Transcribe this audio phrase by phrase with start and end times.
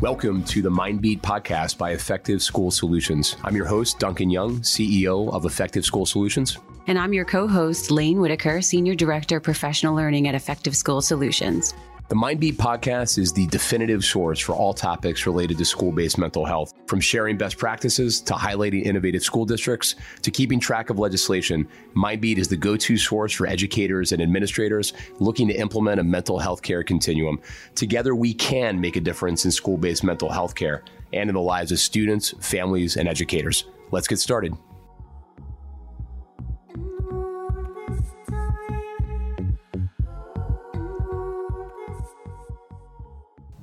[0.00, 3.34] Welcome to the Mindbeat podcast by Effective School Solutions.
[3.42, 6.56] I'm your host, Duncan Young, CEO of Effective School Solutions.
[6.86, 11.02] And I'm your co host, Laine Whitaker, Senior Director of Professional Learning at Effective School
[11.02, 11.74] Solutions.
[12.08, 16.46] The Mindbeat podcast is the definitive source for all topics related to school based mental
[16.46, 21.68] health, from sharing best practices to highlighting innovative school districts to keeping track of legislation.
[21.94, 26.38] Mindbeat is the go to source for educators and administrators looking to implement a mental
[26.38, 27.42] health care continuum.
[27.74, 31.42] Together, we can make a difference in school based mental health care and in the
[31.42, 33.66] lives of students, families, and educators.
[33.90, 34.56] Let's get started.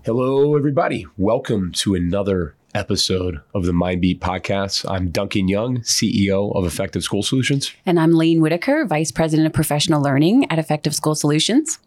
[0.06, 1.08] Hello, everybody.
[1.18, 4.86] Welcome to another episode of the Mindbeat podcast.
[4.88, 7.74] I'm Duncan Young, CEO of Effective School Solutions.
[7.88, 11.80] And I'm Laine Whitaker, Vice President of Professional Learning at Effective School Solutions.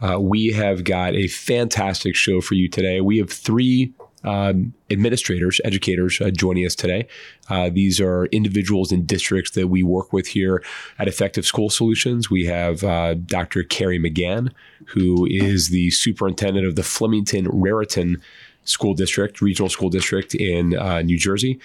[0.00, 3.02] Uh, we have got a fantastic show for you today.
[3.02, 3.92] We have three
[4.24, 7.06] um, administrators, educators uh, joining us today.
[7.48, 10.62] Uh, these are individuals in districts that we work with here
[10.98, 12.30] at Effective School Solutions.
[12.30, 13.62] We have uh, Dr.
[13.62, 14.52] Kari McGann,
[14.86, 18.20] who is the superintendent of the Flemington Raritan
[18.64, 21.58] School District, Regional School District in uh, New Jersey.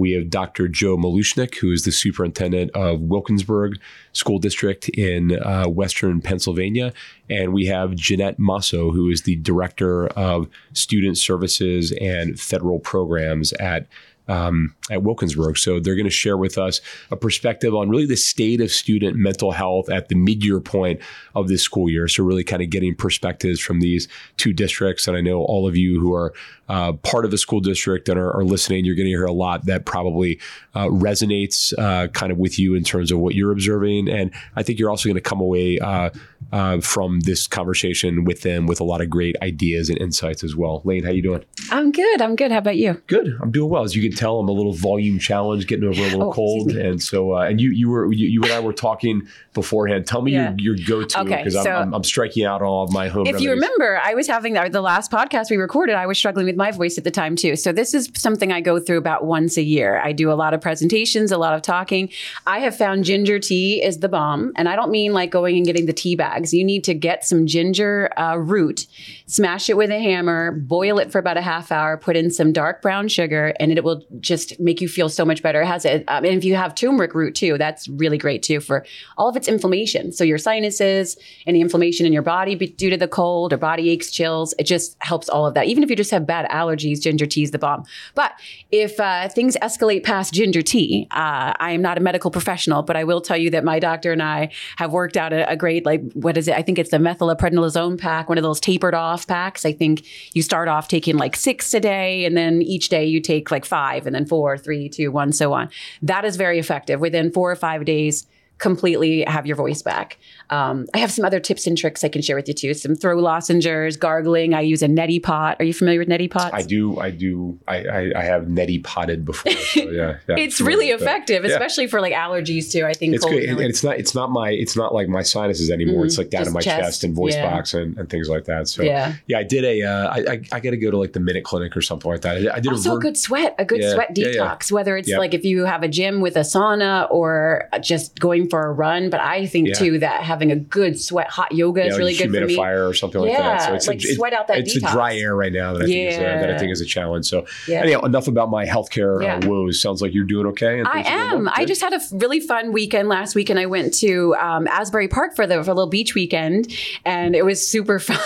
[0.00, 0.66] We have Dr.
[0.66, 3.78] Joe Maluchnik, who is the superintendent of Wilkinsburg
[4.14, 6.94] School District in uh, Western Pennsylvania.
[7.28, 13.52] And we have Jeanette Mosso, who is the director of student services and federal programs
[13.54, 13.88] at
[14.30, 15.58] um, at Wilkinsburg.
[15.58, 19.16] So they're going to share with us a perspective on really the state of student
[19.16, 21.00] mental health at the mid-year point
[21.34, 22.06] of this school year.
[22.06, 24.06] So really kind of getting perspectives from these
[24.36, 25.08] two districts.
[25.08, 26.32] And I know all of you who are
[26.70, 29.32] uh, part of the school district and are, are, listening, you're going to hear a
[29.32, 30.38] lot that probably
[30.76, 34.08] uh, resonates uh, kind of with you in terms of what you're observing.
[34.08, 36.10] And I think you're also going to come away uh,
[36.52, 40.54] uh, from this conversation with them with a lot of great ideas and insights as
[40.54, 40.80] well.
[40.84, 41.44] Laine, how you doing?
[41.72, 42.22] I'm good.
[42.22, 42.52] I'm good.
[42.52, 43.02] How about you?
[43.08, 43.36] Good.
[43.42, 43.82] I'm doing well.
[43.82, 46.72] As you can tell, I'm a little volume challenged, getting over a little oh, cold,
[46.72, 50.06] and so uh, and you you were you, you, and I were talking beforehand.
[50.06, 50.54] Tell me yeah.
[50.58, 53.08] your, your go to because okay, so I'm, I'm, I'm, striking out all of my
[53.08, 53.22] home.
[53.22, 53.44] If remedies.
[53.44, 55.96] you remember, I was having the, the last podcast we recorded.
[55.96, 57.56] I was struggling with my voice at the time too.
[57.56, 60.00] So this is something I go through about once a year.
[60.02, 62.10] I do a lot of presentations, a lot of talking.
[62.46, 65.66] I have found ginger tea is the bomb, and I don't mean like going and
[65.66, 66.52] getting the tea bags.
[66.52, 68.86] You need to get some ginger uh, root,
[69.26, 72.52] smash it with a hammer, boil it for about a half hour, put in some
[72.52, 75.62] dark brown sugar, and it will just make you feel so much better.
[75.62, 78.60] It has it, um, and if you have turmeric root too, that's really great too
[78.60, 78.84] for
[79.16, 80.12] all of its inflammation.
[80.12, 81.16] So your sinuses,
[81.46, 84.96] any inflammation in your body due to the cold or body aches, chills, it just
[85.00, 85.66] helps all of that.
[85.66, 87.84] Even if you just have bad allergies, ginger tea is the bomb.
[88.14, 88.32] But
[88.70, 92.96] if uh, things escalate past ginger tea, uh, I am not a medical professional, but
[92.96, 95.84] I will tell you that my doctor and I have worked out a, a great
[95.84, 96.54] like what is it?
[96.54, 99.64] I think it's the methylprednisolone pack, one of those tapered off packs.
[99.64, 103.20] I think you start off taking like six a day, and then each day you
[103.20, 105.70] take like five, and then four, three, two, one, so on.
[106.02, 107.00] That is very effective.
[107.00, 108.26] Within four or five days,
[108.58, 110.18] completely have your voice back.
[110.50, 112.74] Um, I have some other tips and tricks I can share with you too.
[112.74, 114.52] Some throw lozengers, gargling.
[114.52, 115.56] I use a neti pot.
[115.60, 116.50] Are you familiar with neti pots?
[116.52, 116.98] I do.
[116.98, 117.58] I do.
[117.68, 119.52] I, I, I have neti potted before.
[119.52, 121.50] So yeah, yeah it's really effective, yeah.
[121.50, 122.84] especially for like allergies too.
[122.84, 123.44] I think it's good.
[123.44, 123.98] And, it's not.
[123.98, 124.50] It's not my.
[124.50, 125.98] It's not like my sinuses anymore.
[125.98, 126.06] Mm-hmm.
[126.06, 127.48] It's like down in my chest, chest and voice yeah.
[127.48, 128.66] box and, and, things like that.
[128.66, 129.38] So yeah, yeah.
[129.38, 129.82] I did a.
[129.82, 132.22] Uh, I, I, I got to go to like the Minute Clinic or something like
[132.22, 132.36] that.
[132.36, 134.72] I, I did also a, ver- a good sweat, a good sweat detox.
[134.72, 138.66] Whether it's like if you have a gym with a sauna or just going for
[138.66, 141.28] a run, but I think too that having a good sweat.
[141.28, 142.56] Hot yoga yeah, is really good for me.
[142.56, 143.62] Humidifier or something like yeah, that.
[143.62, 144.58] So it's like a, sweat out that.
[144.58, 144.88] It's detox.
[144.88, 146.86] a dry air right now that I think is a, that I think is a
[146.86, 147.26] challenge.
[147.26, 147.82] So yeah.
[147.82, 149.80] anyhow, enough about my healthcare uh, woes.
[149.80, 150.82] Sounds like you're doing okay.
[150.82, 151.48] I am.
[151.52, 155.08] I just had a really fun weekend last week, and I went to um, Asbury
[155.08, 156.72] Park for the for a little beach weekend,
[157.04, 158.18] and it was super fun.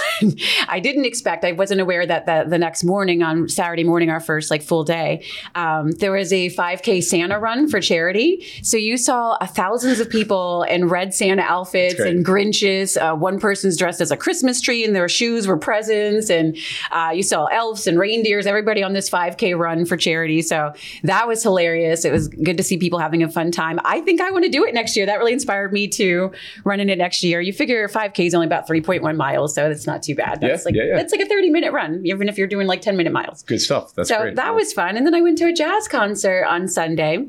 [0.69, 1.45] I didn't expect.
[1.45, 4.85] I wasn't aware that the, the next morning on Saturday morning, our first like full
[4.85, 5.25] day,
[5.55, 8.47] um, there was a 5K Santa run for charity.
[8.63, 12.97] So you saw uh, thousands of people in red Santa outfits and Grinches.
[12.97, 16.31] Uh, one person's dressed as a Christmas tree and their shoes were presents.
[16.31, 16.57] And
[16.91, 20.43] uh, you saw elves and reindeers, everybody on this 5K run for charity.
[20.43, 20.73] So
[21.03, 22.05] that was hilarious.
[22.05, 23.79] It was good to see people having a fun time.
[23.85, 25.07] I think I want to do it next year.
[25.07, 26.33] That really inspired me to
[26.65, 27.41] run in it next year.
[27.41, 30.41] You figure 5K is only about 3.1 miles, so that's not too bad.
[30.41, 30.97] That's yeah, like yeah, yeah.
[30.97, 33.43] that's like a 30 minute run, even if you're doing like 10 minute miles.
[33.43, 33.95] Good stuff.
[33.95, 34.37] That's so great.
[34.37, 34.97] that was fun.
[34.97, 37.27] And then I went to a jazz concert on Sunday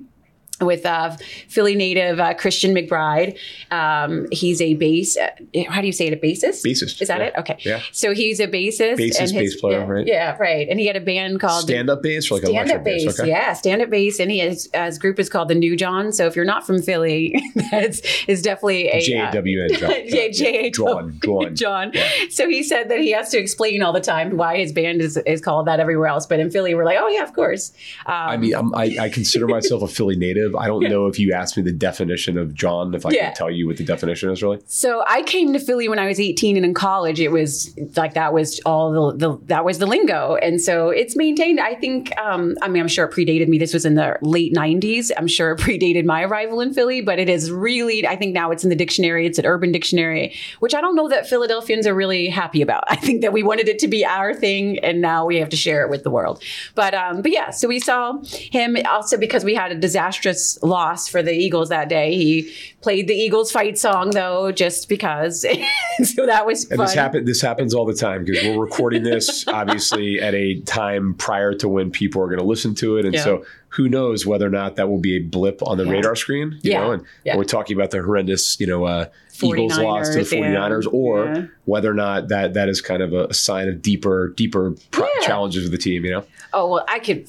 [0.62, 1.16] with uh,
[1.50, 3.38] Philly native uh, Christian McBride.
[3.72, 5.18] Um, he's a bass.
[5.18, 5.30] Uh,
[5.70, 6.14] how do you say it?
[6.14, 6.66] A bassist.
[6.66, 7.02] Bassist.
[7.02, 7.26] Is that yeah.
[7.26, 7.34] it?
[7.38, 7.58] Okay.
[7.60, 7.82] Yeah.
[7.92, 8.98] So he's a bassist.
[8.98, 10.08] Bassist, his- bass player, yeah, right?
[10.08, 10.68] Yeah, right.
[10.70, 13.20] And he had a band called Stand up bass or like Stand up bass, bass?
[13.20, 13.30] Okay.
[13.30, 16.12] yeah, stand up bass, and he has uh, his group is called the New Jawn.
[16.12, 17.36] So if you're not from Philly,
[17.72, 19.44] that's is definitely a J uh, Jawn.
[20.10, 21.20] J J Jawn.
[21.22, 21.56] Jawn.
[21.56, 21.94] Jawn.
[22.30, 25.18] So he said that he has to explain all the time why his band is,
[25.18, 27.72] is called that everywhere else, but in Philly we're like, oh yeah, of course.
[28.06, 30.45] Um, I mean, I'm, I, I consider myself a Philly native.
[30.58, 33.28] I don't know if you asked me the definition of Jawn, if I Yeah.
[33.28, 34.60] can tell you what the definition is really.
[34.66, 38.14] So I came to Philly when I was 18, and in college it was like
[38.14, 41.60] that was all the, the that was the lingo, and so it's maintained.
[41.60, 42.18] I think.
[42.20, 43.58] Um, I mean, I'm sure it predated me.
[43.58, 45.12] This was in the late 90s.
[45.18, 48.06] I'm sure it predated my arrival in Philly, but it is really.
[48.08, 49.26] I think now it's in the dictionary.
[49.26, 52.84] It's an Urban Dictionary, which I don't know that Philadelphians are really happy about.
[52.90, 55.58] I think that we wanted it to be our thing, and now we have to
[55.58, 56.42] share it with the world.
[56.76, 61.08] But um, but yeah, so we saw him also because we had a disastrous loss
[61.08, 62.14] for the Eagles that day.
[62.16, 65.42] He played the Eagles fight song though, just because.
[66.04, 66.86] so that was And fun.
[66.86, 71.14] this happen this happens all the time because we're recording this obviously at a time
[71.16, 73.24] prior to when people are going to listen to it, and Yeah.
[73.24, 75.92] so who knows whether or not that will be a blip on the Yeah.
[75.92, 76.80] radar screen, you Yeah.
[76.82, 76.92] know?
[76.92, 77.36] And Yeah.
[77.36, 79.08] we're talking about the horrendous, you know, uh,
[79.44, 80.90] Eagles loss to the 49ers, yeah.
[80.94, 85.08] or whether or not that that is kind of a, sign of deeper, deeper pro-
[85.24, 86.24] challenges with the team, you know?
[86.54, 87.28] oh well, I could.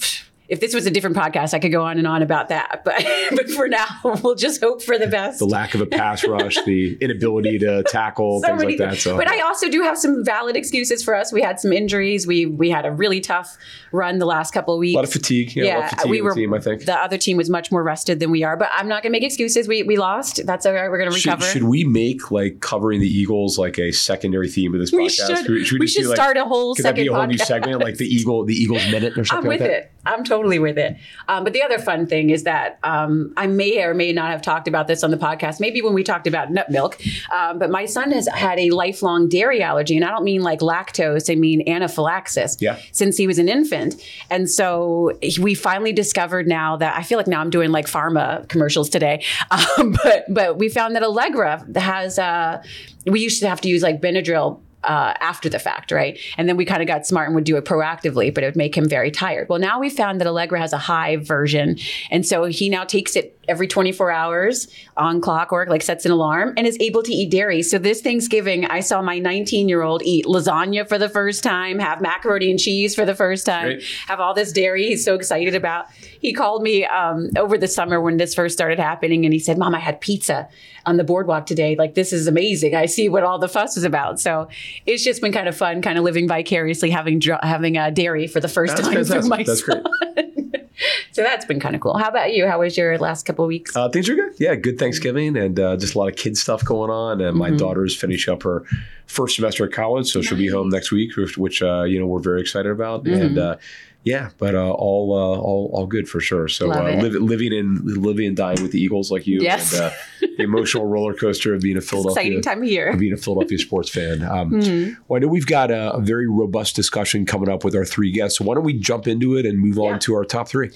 [0.49, 2.83] If this was a different podcast, I could go on and on about that.
[2.87, 3.05] But
[3.35, 3.87] but for now,
[4.23, 5.41] we'll just hope for the best.
[5.41, 8.99] The lack of a pass rush, the inability to tackle, So things many like that.
[8.99, 11.33] So, But I also do have some valid excuses for us.
[11.33, 12.27] We had some injuries.
[12.27, 13.57] We we had a really tough
[13.93, 14.95] run the last couple of weeks.
[14.95, 15.57] a lot of fatigue.
[15.57, 16.31] Yeah, a lot of fatigue we were.
[16.35, 16.85] the team, I think.
[16.85, 18.57] the other team was much more rested than we are.
[18.57, 19.67] But I'm not going to make excuses.
[19.67, 20.47] We we lost.
[20.47, 20.89] That's all right.
[20.89, 21.51] We're going to Should, recover.
[21.51, 25.45] should we make like covering the Eagles like a secondary theme of this we podcast?
[25.45, 25.49] should.
[25.49, 27.81] We should, just do, like, start a whole Could that be a whole new segment,
[27.81, 29.45] like the Eagle, the Eagles minute or something?
[29.45, 29.83] I'm with like that?
[29.85, 29.93] it.
[30.07, 30.97] I'm totally with it.
[31.29, 34.43] Um, but the other fun thing is that um, I may or may not have
[34.43, 35.61] talked about this on the podcast.
[35.61, 36.99] Maybe when we talked about nut milk.
[37.33, 40.61] Um, but my son has had a lifelong dairy allergy, and I don't mean like
[40.61, 41.31] lactose.
[41.31, 42.57] I mean anaphylaxis.
[42.61, 42.79] Yeah.
[42.93, 44.01] Since he was an infant,
[44.31, 48.49] and so we finally discovered now that I feel like now I'm doing like pharma
[48.49, 49.25] commercials today.
[49.79, 52.19] Um, but but we found that Allegra has.
[52.19, 52.63] Uh,
[53.07, 56.19] we used to have to use like Benadryl uh, after the fact, right?
[56.37, 58.57] And then we kind of got smart and would do it proactively, but it would
[58.57, 59.49] make him very tired.
[59.49, 61.79] Well, now we found that Allegra has a high version.
[62.11, 66.55] And so he now takes it every 24 hours on clockwork, like sets an alarm,
[66.57, 67.63] and is able to eat dairy.
[67.63, 71.79] So this Thanksgiving, I saw my 19 year old eat lasagna for the first time,
[71.79, 73.85] have macaroni and cheese for the first time, Great.
[74.07, 75.87] have all this dairy he's so excited about.
[76.27, 79.59] He called me um, over the summer when this first started happening, and he said,
[79.59, 80.49] Mom, I had pizza
[80.85, 81.77] on the boardwalk today.
[81.77, 82.75] Like, this is amazing.
[82.75, 84.19] I see what all the fuss is about.
[84.19, 84.49] So
[84.87, 88.41] it's just been kind of fun, kind of living vicariously, having having uh, dairy for
[88.41, 89.85] the first That's time through my That's son.
[89.85, 90.33] great.
[91.13, 91.97] So that's been kind of cool.
[91.97, 92.47] How about you?
[92.47, 93.75] How was your last couple of weeks?
[93.75, 94.35] Uh, things are good.
[94.39, 97.23] Yeah, good Thanksgiving and uh, just a lot of kid stuff going on.
[97.23, 97.57] And my Mhm.
[97.59, 98.63] daughter's finishing up her
[99.07, 102.21] first semester at college, so she'll be home next week, which, uh, you know we're
[102.21, 103.05] very excited about.
[103.05, 103.21] Mhm.
[103.23, 103.57] And uh,
[104.07, 106.49] yeah, but uh, all uh, all all good for sure.
[106.49, 109.41] So uh, live, living in living and dying with the Eagles like you.
[109.43, 109.75] Yes.
[109.75, 109.91] And, uh,
[110.39, 112.95] the emotional roller coaster of being a Philadelphia Exciting time year.
[112.97, 114.23] being a Philadelphia sports fan.
[114.23, 114.97] Um, Mhm.
[115.09, 118.13] Well, I know we've got a, a very robust discussion coming up with our three
[118.13, 118.39] guests.
[118.39, 119.93] So why don't we jump into it and move Yeah.
[119.95, 120.71] on to our top three?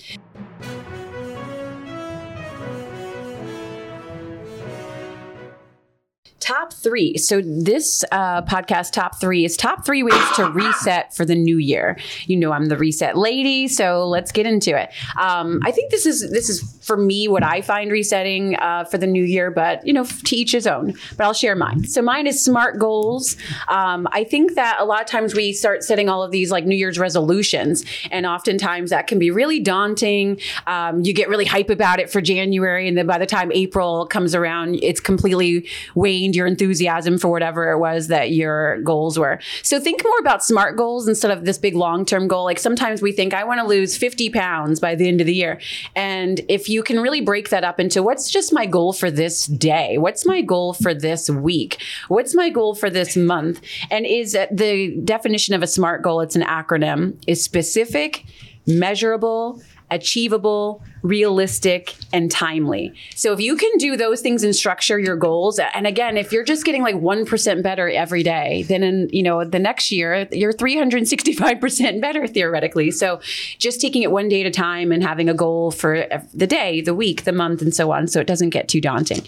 [6.50, 7.16] Top three.
[7.16, 11.58] So this uh, podcast, top three, is top three ways to reset for the new
[11.58, 11.96] year.
[12.26, 14.90] You know, I'm the reset lady, so let's get into it.
[15.16, 18.98] Um, I think this is this is for me what I find resetting uh, for
[18.98, 20.94] the new year, but you know, to each his own.
[21.16, 21.84] But I'll share mine.
[21.84, 23.36] So mine is smart goals.
[23.68, 26.66] Um, I think that a lot of times we start setting all of these like
[26.66, 30.40] New Year's resolutions, and oftentimes that can be really daunting.
[30.66, 34.04] Um, you get really hype about it for January, and then by the time April
[34.08, 39.38] comes around, it's completely waned your enthusiasm for whatever it was that your goals were.
[39.62, 42.42] So think more about smart goals instead of this big long term goal.
[42.42, 45.34] Like sometimes we think, I want to lose 50 pounds by the end of the
[45.36, 45.60] year.
[45.94, 49.46] And if you can really break that up into what's just my goal for this
[49.46, 49.98] day?
[49.98, 51.82] What's my goal for this week?
[52.08, 53.60] What's my goal for this month?
[53.90, 56.20] And is the definition of a SMART goal?
[56.20, 58.24] It's an acronym, is specific,
[58.66, 62.92] measurable, achievable, realistic, and timely.
[63.14, 66.44] So if you can do those things and structure your goals, and again, if you're
[66.44, 70.52] just getting like 1% better every day, then in, you know, the next year, you're
[70.52, 72.90] 365% better theoretically.
[72.90, 73.20] So
[73.58, 76.80] just taking it one day at a time and having a goal for the day,
[76.80, 78.08] the week, the month, and so on.
[78.08, 79.26] So it doesn't get too daunting.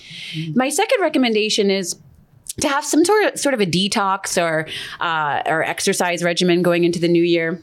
[0.55, 1.99] My second recommendation is
[2.61, 4.69] to have some sort of sort of a detox or
[5.00, 7.61] uh, or exercise regimen going into the new year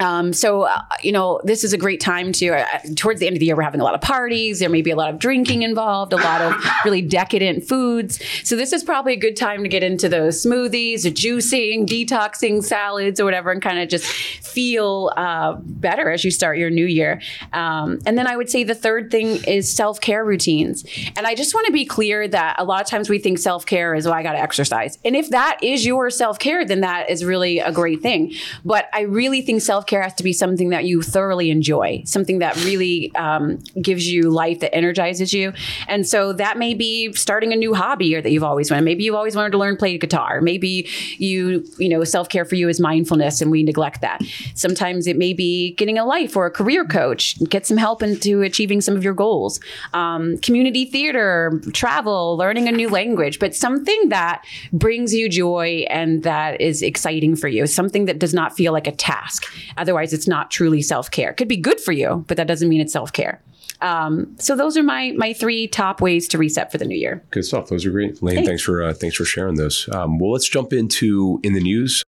[0.00, 2.66] Um, so, uh, you know, this is a great time to, uh,
[2.96, 4.58] towards the end of the year, we're having a lot of parties.
[4.58, 6.54] There may be a lot of drinking involved, a lot of
[6.84, 8.20] really decadent foods.
[8.42, 13.20] So, this is probably a good time to get into those smoothies, juicing, detoxing, salads,
[13.20, 17.20] or whatever, and kind of just feel uh, better as you start your new year.
[17.52, 20.84] Um, and then I would say the third thing is self care routines.
[21.16, 23.66] And I just want to be clear that a lot of times we think self
[23.66, 24.98] care is, oh, I got to exercise.
[25.04, 28.32] And if that is your self care, then that is really a great thing.
[28.64, 32.38] But I really think self care has to be something that you thoroughly enjoy, something
[32.38, 35.52] that really um, gives you life, that energizes you.
[35.88, 38.84] And so that may be starting a new hobby or that you've always wanted.
[38.84, 40.40] Maybe you've always wanted to learn to play guitar.
[40.40, 44.22] Maybe you, you know, self care for you is mindfulness and we neglect that.
[44.54, 48.42] Sometimes it may be getting a life or a career coach, get some help into
[48.42, 49.60] achieving some of your goals.
[49.92, 56.22] Um, community theater, travel, learning a new language, but something that brings you joy and
[56.22, 59.44] that is exciting for you, something that does not feel like a task.
[59.76, 61.32] Otherwise, it's not truly self care.
[61.32, 63.42] Could be good for you, but that doesn't mean it's self care.
[63.80, 67.22] Um, so those are my my three top ways to reset for the new year.
[67.30, 67.68] Good stuff.
[67.68, 68.36] Those are great, Laine.
[68.36, 69.88] Thanks, thanks for uh, thanks for sharing those.
[69.92, 72.02] Um, well, let's jump into in the news.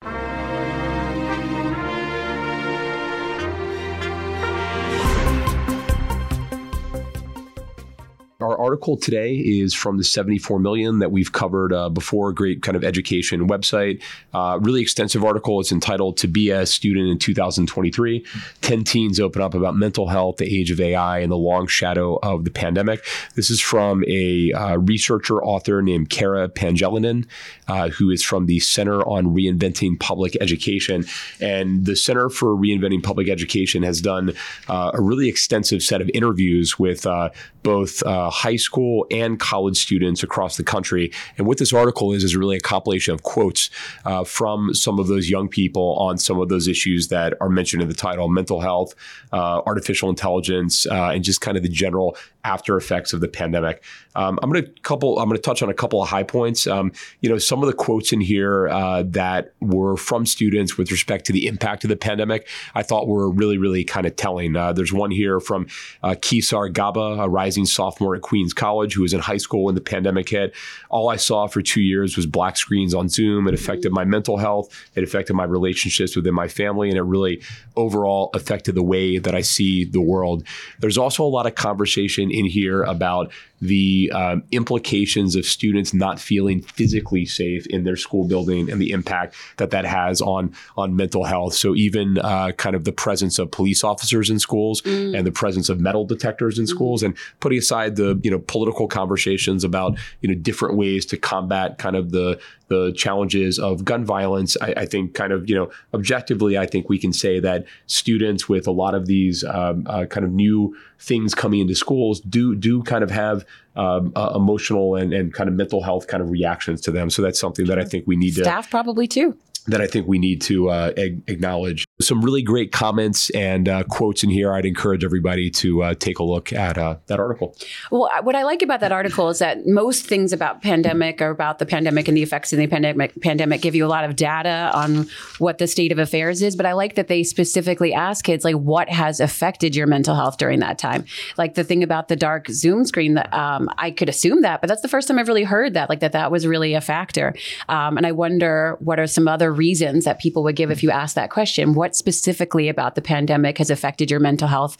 [8.61, 12.31] Article today is from the 74 million that we've covered uh, before.
[12.31, 14.01] Great kind of education website.
[14.33, 15.59] Uh, really extensive article.
[15.59, 18.25] It's entitled "To Be a Student in 2023."
[18.61, 22.19] Ten teens open up about mental health, the age of AI, and the long shadow
[22.21, 23.03] of the pandemic.
[23.35, 27.25] This is from a uh, researcher author named Kara Pangelinan,
[27.67, 31.05] uh, who is from the Center on Reinventing Public Education,
[31.39, 34.33] and the Center for Reinventing Public Education has done
[34.69, 37.29] uh, a really extensive set of interviews with uh,
[37.63, 41.12] both high school and college students across the country.
[41.38, 43.70] And what this article is is really a compilation of quotes
[44.05, 47.81] uh, from some of those young people on some of those issues that are mentioned
[47.81, 48.96] in the title: mental health,
[49.34, 53.84] uh, artificial intelligence, uh, and just kind of the general after effects of the pandemic.
[54.15, 55.19] Um, I'm going to couple.
[55.19, 56.67] I'm to touch on a couple of high points.
[56.67, 56.91] Um,
[57.21, 61.25] you know, some of the quotes in here uh, that were from students with respect
[61.25, 64.55] to the impact of the pandemic, I thought were really, really kind of telling.
[64.55, 65.67] Uh, there's one here from
[66.03, 69.75] uh, Kisar Gaba, a rising sophomore at Queens College who was in high school when
[69.75, 70.53] the pandemic hit.
[70.89, 73.47] All I saw for two years was black screens on Zoom.
[73.47, 74.69] It affected my mental health.
[74.95, 77.41] It affected my relationships within my family, and it really
[77.75, 80.43] overall affected the way that I see the world.
[80.79, 86.20] There's also a lot of conversation in here about the um, implications of students not
[86.20, 90.96] feeling physically safe in their school building and the impact that that has on on
[90.96, 91.53] mental health.
[91.53, 95.15] So even uh, kind of the presence of police officers in schools mm.
[95.15, 96.70] and the presence of metal detectors in mm.
[96.70, 101.17] schools, and putting aside the you know political conversations about you know different ways to
[101.17, 102.39] combat kind of the
[102.72, 106.88] the challenges of gun violence, I, I, think kind of, you know, objectively, I think
[106.88, 110.74] we can say that students with a lot of these um, uh, kind of new
[110.98, 113.43] things coming into schools do do kind of have
[113.75, 117.09] um, uh, emotional and, and kind of mental health kind of reactions to them.
[117.09, 118.43] So that's something that I think we need to.
[118.43, 119.37] Staff probably too
[119.67, 121.85] that I think we need to uh, acknowledge.
[121.99, 124.53] Some really great comments and uh, quotes in here.
[124.53, 127.55] I'd encourage everybody to uh, take a look at uh, that article.
[127.91, 131.59] Well, what I like about that article is that most things about pandemic or about
[131.59, 134.71] the pandemic and the effects of the pandemic pandemic give you a lot of data
[134.73, 136.55] on what the state of affairs is.
[136.55, 140.37] But I like that they specifically ask kids like what has affected your mental health
[140.37, 141.05] during that time.
[141.37, 144.67] Like the thing about the dark Zoom screen that um, I could assume that, but
[144.67, 145.89] that's the first time I've really heard that.
[145.89, 147.35] Like that that was really a factor.
[147.69, 150.91] Um, and I wonder what are some other reasons that people would give if you
[150.91, 151.74] ask that question.
[151.74, 154.77] What specifically about the pandemic has affected your mental health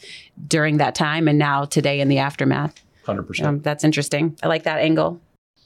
[0.48, 2.74] during that time and now today in the aftermath?
[3.04, 3.44] 100%.
[3.44, 4.36] Um, that's interesting.
[4.42, 5.20] I like that angle.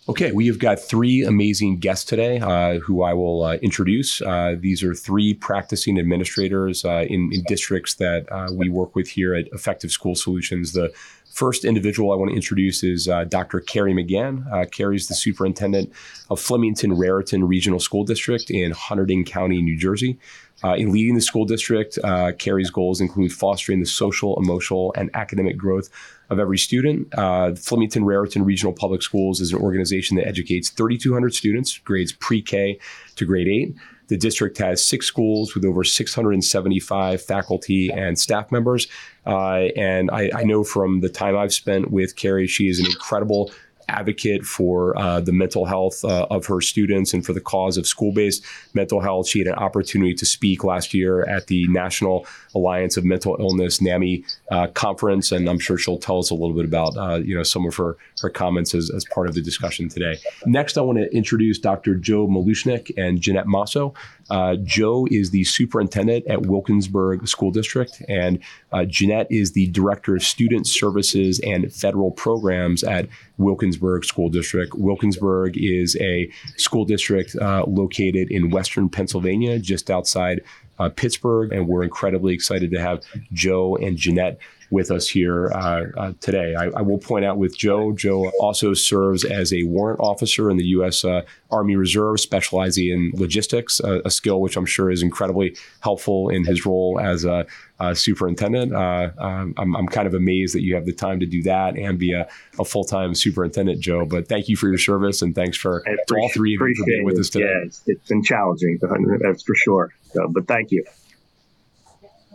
[0.08, 4.22] Okay, we have got three amazing guests today uh, who I will uh, introduce.
[4.22, 9.08] Uh, these are three practicing administrators uh, in, in, districts that uh, we work with
[9.08, 10.74] here at Effective School Solutions.
[10.74, 10.94] The
[11.36, 13.60] First individual I want to introduce is uh, Dr.
[13.60, 14.50] Kari McGann.
[14.50, 15.92] Uh, Kari's the superintendent
[16.30, 20.18] of Flemington Raritan Regional School District in Hunterdon County, New Jersey.
[20.64, 25.10] Uh, in leading the school district, uh, Kari's goals include fostering the social, emotional, and
[25.12, 25.90] academic growth
[26.30, 27.06] of every student.
[27.18, 32.40] Uh, Flemington Raritan Regional Public Schools is an organization that educates 3,200 students, grades pre
[32.40, 32.78] K
[33.16, 33.76] to grade 8.
[34.08, 38.86] The district has six schools with over 675 faculty and staff members.
[39.26, 42.86] Uh, and I, I, know from the time I've spent with Kari, she is an
[42.86, 43.50] incredible
[43.88, 47.86] advocate for uh, the mental health uh, of her students and for the cause of
[47.86, 48.44] school based
[48.74, 49.28] mental health.
[49.28, 53.80] She had an opportunity to speak last year at the National Alliance of Mental Illness
[53.80, 57.36] NAMI uh, conference, and I'm sure she'll tell us a little bit about uh, you
[57.36, 60.18] know some of her her comments as, as part of the discussion today.
[60.46, 61.94] Next, I want to introduce Dr.
[61.94, 63.94] Joe Maluchnik and Jeanette Mosso.
[64.30, 68.38] Uh, Joe is the superintendent at Wilkinsburg School District, and
[68.72, 73.08] uh, Jeanette is the director of student services and federal programs at
[73.38, 74.74] Wilkinsburg School District.
[74.74, 80.40] Wilkinsburg is a school district uh, located in western Pennsylvania, just outside
[80.78, 84.38] uh, Pittsburgh, and we're incredibly excited to have Joe and Jeanette
[84.70, 86.54] with us here uh, uh, today.
[86.54, 90.56] I, I, will point out with Joe, Joe also serves as a warrant officer in
[90.56, 91.04] the U.S.
[91.04, 96.44] Uh, Army Reserve, specializing in logistics, a skill which I'm sure is incredibly helpful in
[96.44, 97.46] his role as a,
[97.78, 98.74] a superintendent.
[98.74, 101.76] Uh, um, I'm, I'm, kind of amazed that you have the time to do that
[101.76, 104.04] and be a, a full time superintendent, Joe.
[104.04, 107.04] But thank you for your service and thanks for, all three of you for being
[107.04, 107.44] with us today.
[107.44, 108.78] Yeah, it's, it's been challenging,
[109.20, 109.92] that's for sure.
[110.12, 110.84] So, but thank you.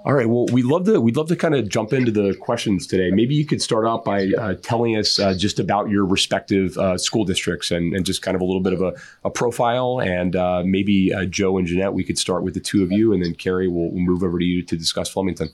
[0.04, 0.28] All right.
[0.28, 3.12] Well, we'd love to we'd love to kind of jump into the questions today.
[3.12, 6.98] Maybe you could start out by uh, telling us uh, just about your respective uh,
[6.98, 8.94] school districts and, and just kind of a little bit of a,
[9.24, 10.02] a profile.
[10.02, 13.14] And uh, maybe uh, Joe and Jeanette, we could start with the two of you,
[13.14, 15.50] and then Kari, we'll, we'll move over to you to discuss Flemington.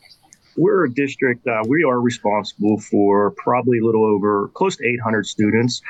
[0.55, 1.45] We're a district.
[1.45, 5.81] Uh, we are responsible for probably a little over close to 800 students.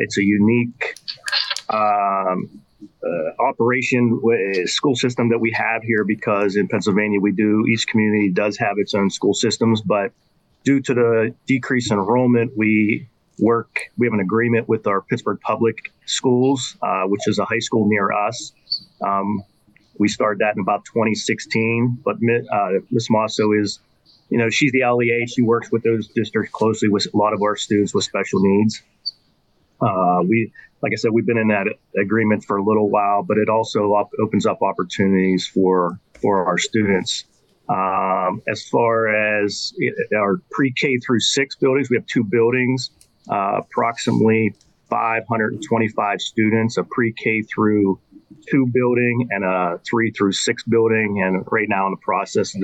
[0.00, 0.96] it's a unique
[1.70, 2.62] um,
[3.06, 4.20] uh, operation
[4.64, 8.74] school system that we have here because in Pennsylvania we do each community does have
[8.78, 10.12] its own school systems, but
[10.64, 13.08] due to the decrease in enrollment, we
[13.38, 13.78] work.
[13.96, 17.88] We have an agreement with our Pittsburgh Public Schools, uh, which is a high school
[17.88, 18.52] near us.
[19.04, 19.42] Um,
[19.98, 23.78] we started that in about 2016, but uh, Miss Mosso is,
[24.28, 25.26] you know, she's the LEA.
[25.26, 28.82] She works with those districts closely with a lot of our students with special needs.
[29.80, 30.52] Uh, we
[30.86, 31.66] like I said, we've been in that
[32.00, 36.58] agreement for a little while, but it also op- opens up opportunities for for our
[36.58, 37.24] students.
[37.68, 39.72] Um, as far as
[40.16, 42.90] our pre-K through six buildings, we have two buildings,
[43.28, 44.54] uh, approximately
[44.88, 47.98] 525 students, a pre-K through
[48.48, 52.54] two building and a three through six building, and right now in the process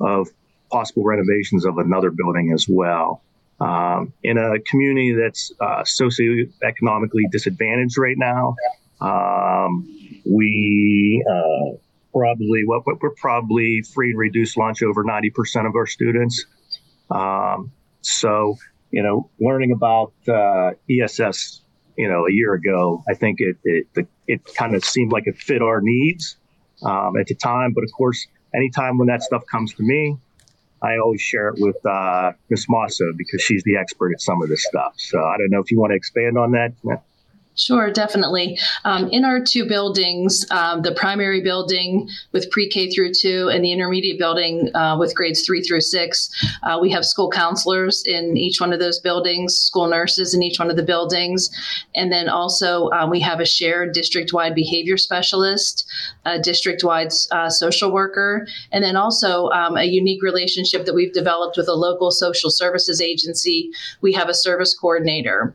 [0.00, 0.26] of
[0.72, 3.22] possible renovations of another building as well
[3.60, 8.56] um, in a community that's uh, socioeconomically disadvantaged right now.
[9.00, 9.88] Um,
[10.24, 11.76] we uh,
[12.12, 16.44] probably what we're probably free and reduced lunch over 90% of our students.
[17.10, 18.56] Um, so,
[18.90, 21.62] you know, learning about uh, ESS,
[21.96, 25.36] you know, a year ago, I think it it, it kind of seemed like it
[25.36, 26.36] fit our needs
[26.82, 27.72] um, at the time.
[27.72, 30.16] But of course, anytime when that stuff comes to me,
[30.82, 34.48] I always share it with uh, Miss Mosso because she's the expert at some of
[34.48, 34.94] this stuff.
[34.96, 36.72] So I don't know if you want to expand on that.
[37.60, 38.58] Sure, definitely.
[38.86, 43.62] Um, in our two buildings, um, the primary building with pre K through two and
[43.62, 46.30] the intermediate building uh, with grades three through six,
[46.62, 50.58] uh, we have school counselors in each one of those buildings, school nurses in each
[50.58, 51.50] one of the buildings.
[51.94, 55.86] And then also, um, we have a shared district wide behavior specialist,
[56.24, 61.12] a district wide uh, social worker, and then also um, a unique relationship that we've
[61.12, 63.70] developed with a local social services agency.
[64.00, 65.54] We have a service coordinator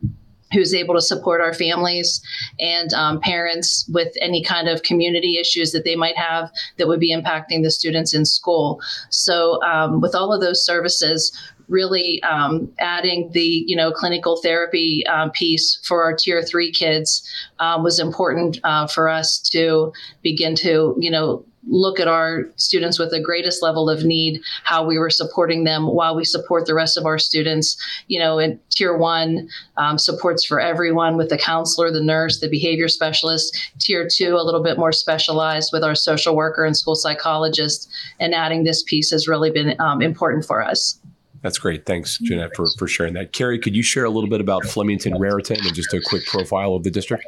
[0.56, 2.22] who's able to support our families
[2.60, 7.00] and um, parents with any kind of community issues that they might have that would
[7.00, 8.80] be impacting the students in school.
[9.10, 11.38] So, um, with all of those services,
[11.68, 17.28] really um, adding the you know clinical therapy uh, piece for our tier three kids
[17.60, 19.92] um, was important uh, for us to
[20.22, 24.86] begin to you know look at our students with the greatest level of need, how
[24.86, 27.78] we were supporting them while we support the rest of our students.
[28.08, 32.50] You know, in tier one, um, supports for everyone with the counselor, the nurse, the
[32.50, 33.58] behavior specialist.
[33.80, 37.90] Tier two, a little bit more specialized with our social worker and school psychologist.
[38.20, 41.00] And adding this piece has really been um, important for us.
[41.42, 41.86] That's great.
[41.86, 43.32] Thanks, Jeanette, for, for sharing that.
[43.32, 46.74] Kari, could you share a little bit about Flemington Raritan and just a quick profile
[46.74, 47.24] of the district?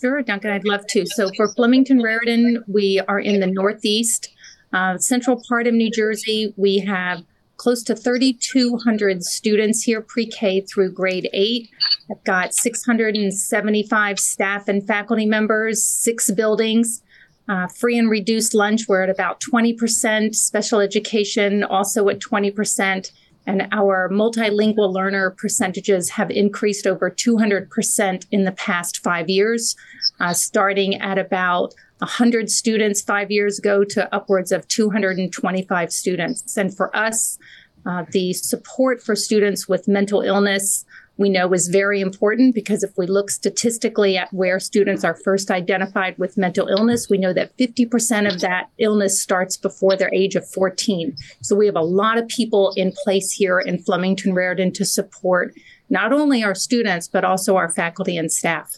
[0.00, 1.04] Sure, Duncan, I'd love to.
[1.06, 4.28] So for Flemington Raritan, we are in the Northeast,
[4.72, 6.54] uh, central part of New Jersey.
[6.56, 7.24] We have
[7.56, 11.68] close to 3,200 students here pre K through grade eight.
[12.10, 17.02] I've got 675 staff and faculty members, six buildings.
[17.48, 23.10] Uh, free and reduced lunch, we're at about 20%, special education also at 20%.
[23.48, 29.74] And our multilingual learner percentages have increased over 200% in the past five years,
[30.20, 36.58] uh, starting at about 100 students five years ago to upwards of 225 students.
[36.58, 37.38] And for us,
[37.86, 40.84] uh, the support for students with mental illness
[41.18, 45.50] we know is very important because if we look statistically at where students are first
[45.50, 50.36] identified with mental illness, we know that 50% of that illness starts before their age
[50.36, 51.16] of 14.
[51.42, 55.54] So we have a lot of people in place here in Flemington Raritan to support
[55.90, 58.76] not only our students, but also our faculty and staff.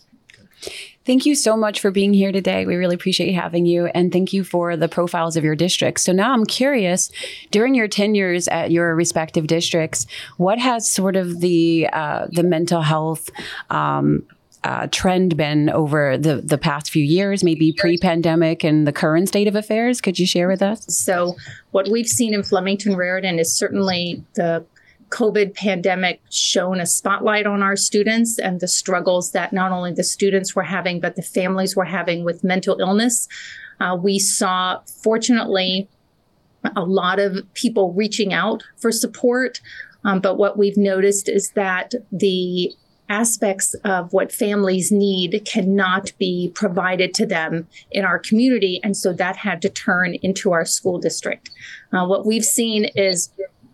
[1.10, 2.64] Thank you so much for being here today.
[2.64, 3.86] We really appreciate having you.
[3.86, 6.04] And thank you for the profiles of your districts.
[6.04, 7.10] So now I'm curious
[7.50, 12.82] during your tenures at your respective districts, what has sort of the, uh, the mental
[12.82, 13.28] health,
[13.70, 14.22] um,
[14.62, 19.26] uh, trend been over the, the past few years, maybe pre pandemic and the current
[19.26, 20.00] state of affairs?
[20.00, 20.96] Could you share with us?
[20.96, 21.34] So,
[21.72, 24.64] what we've seen in Flemington Raritan is certainly the
[25.10, 30.04] COVID pandemic shone a spotlight on our students and the struggles that not only the
[30.04, 33.28] students were having, but the families were having with mental illness.
[33.80, 35.88] Uh, we saw, fortunately,
[36.76, 39.60] a lot of people reaching out for support.
[40.04, 42.72] Um, but what we've noticed is that the
[43.08, 48.80] aspects of what families need cannot be provided to them in our community.
[48.84, 51.50] And so that had to turn into our school district.
[51.92, 53.30] Uh, what we've seen is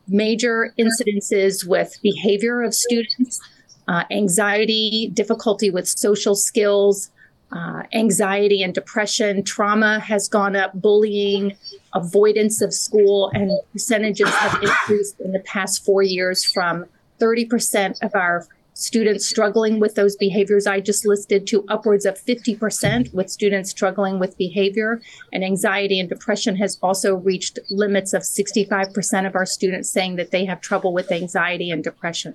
[0.08, 3.40] major incidences with behavior of students,
[3.88, 7.10] uh, anxiety, difficulty with social skills,
[7.52, 11.56] uh, anxiety and depression, trauma has gone up, bullying,
[11.94, 16.84] avoidance of school, and percentages have increased in the past four years from
[17.20, 23.14] 30% of our students struggling with those behaviors I just listed to upwards of 50%
[23.14, 25.00] with students struggling with behavior.
[25.32, 30.30] And anxiety and depression has also reached limits of 65% of our students saying that
[30.30, 32.34] they have trouble with anxiety and depression.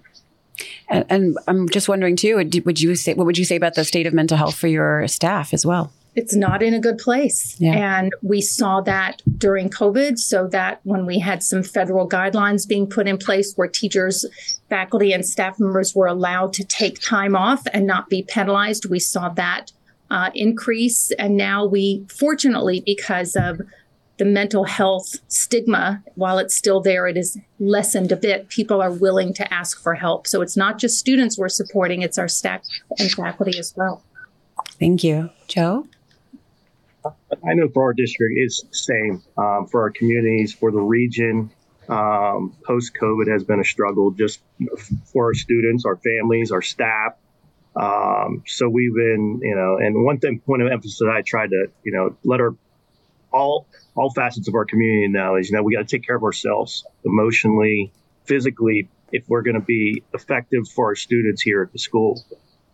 [0.89, 3.85] And, and I'm just wondering too, would you say, what would you say about the
[3.85, 5.93] state of mental health for your staff as well?
[6.15, 7.55] It's not in a good place.
[7.59, 7.97] Yeah.
[7.97, 12.87] And we saw that during COVID, so that when we had some federal guidelines being
[12.87, 14.25] put in place where teachers,
[14.69, 18.99] faculty, and staff members were allowed to take time off and not be penalized, we
[18.99, 19.71] saw that
[20.09, 21.11] uh, increase.
[21.11, 23.61] And now we, fortunately, because of
[24.17, 28.49] the mental health stigma, while it's still there, it is lessened a bit.
[28.49, 30.27] People are willing to ask for help.
[30.27, 32.61] So it's not just students we're supporting, it's our staff
[32.99, 34.03] and faculty as well.
[34.79, 35.29] Thank you.
[35.47, 35.87] Joe?
[37.05, 39.23] I know for our district, it's the same.
[39.37, 41.51] Um, for our communities, for the region,
[41.89, 44.41] um, post COVID has been a struggle just
[45.11, 47.13] for our students, our families, our staff.
[47.75, 51.49] Um, so we've been, you know, and one thing, point of emphasis that I tried
[51.49, 52.55] to, you know, let our
[53.33, 56.15] all all facets of our community know is, you know, we got to take care
[56.15, 57.91] of ourselves emotionally,
[58.25, 62.23] physically, if we're going to be effective for our students here at the school.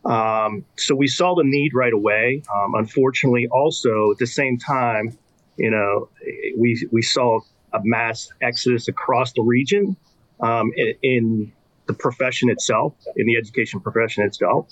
[0.08, 2.42] Um, so we saw the need right away.
[2.56, 5.18] Um, unfortunately, also at the same time,
[5.58, 6.10] you know,
[6.58, 7.42] we we saw
[7.74, 9.98] a mass exodus across the region
[10.40, 11.54] um, in, in,
[11.88, 14.70] the profession itself, in the education profession itself.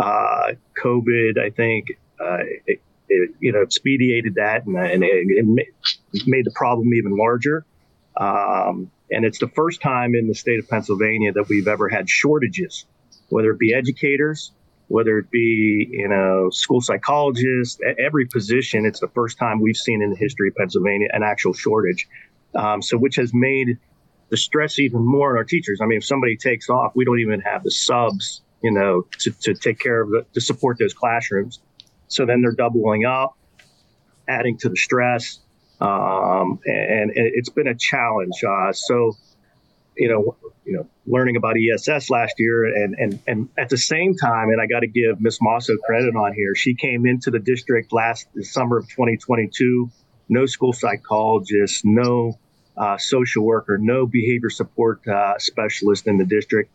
[0.00, 1.86] Uh, COVID, I think,
[2.20, 5.68] uh, it, it, you know, expedited that and, and it,
[6.12, 7.66] it, made the problem even larger.
[8.16, 12.08] Um, and it's the first time in the state of Pennsylvania that we've ever had
[12.08, 12.86] shortages,
[13.28, 14.52] whether it be educators,
[14.92, 18.84] whether it be you know school psychologists, every position.
[18.84, 22.06] It's the first time we've seen in the history of Pennsylvania an actual shortage.
[22.54, 23.78] Um, so which has made
[24.28, 25.80] the stress even more on our teachers.
[25.82, 29.30] I mean, if somebody takes off, we don't even have the subs, you know, to,
[29.30, 31.60] to take care of the, to support those classrooms.
[32.08, 33.36] So then they're doubling up,
[34.28, 35.40] adding to the stress.
[35.80, 38.44] Um, and, and, it's been a challenge.
[38.46, 39.16] Uh, so
[39.96, 44.14] you know, you know, learning about ESS last year, and and and at the same
[44.16, 46.54] time, and I got to give Miss Mosso credit on here.
[46.54, 49.90] She came into the district last summer of 2022.
[50.28, 52.38] No school psychologist, no
[52.76, 56.70] uh, social worker, no behavior support uh, specialist in the district.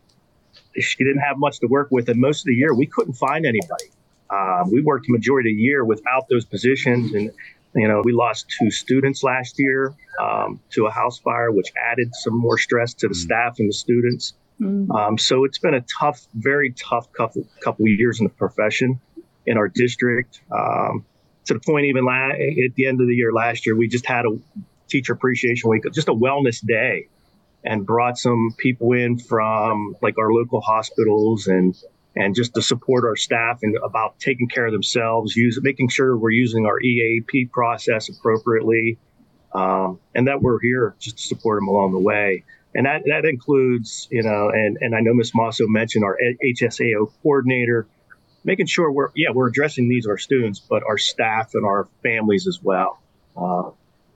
[0.78, 3.46] She didn't have much to work with, and most of the year we couldn't find
[3.46, 3.90] anybody.
[4.30, 7.30] Uh, we worked the majority of the year without those positions, and
[7.74, 12.14] you know, we lost two students last year um, to a house fire, which added
[12.14, 13.18] some more stress to the mm.
[13.18, 14.34] staff and the students.
[14.60, 14.90] Mm.
[14.90, 19.00] Um, so it's been a tough, very tough couple couple of years in the profession
[19.46, 20.40] in our district.
[20.50, 21.04] Um,
[21.46, 24.06] to the point, even la- at the end of the year last year, we just
[24.06, 24.38] had a
[24.88, 27.08] teacher appreciation week, just a wellness day,
[27.64, 31.74] and brought some people in from like our local hospitals and
[32.18, 36.16] and just to support our staff and about taking care of themselves, use, making sure
[36.16, 38.98] we're using our EAP process appropriately,
[39.54, 42.42] um, and that we're here just to support them along the way.
[42.74, 45.30] And that, that includes, you know, and, and I know Ms.
[45.32, 47.86] Mosso mentioned our HSAO coordinator,
[48.42, 52.48] making sure we're, yeah, we're addressing these our students, but our staff and our families
[52.48, 52.98] as well.
[53.36, 53.70] Uh,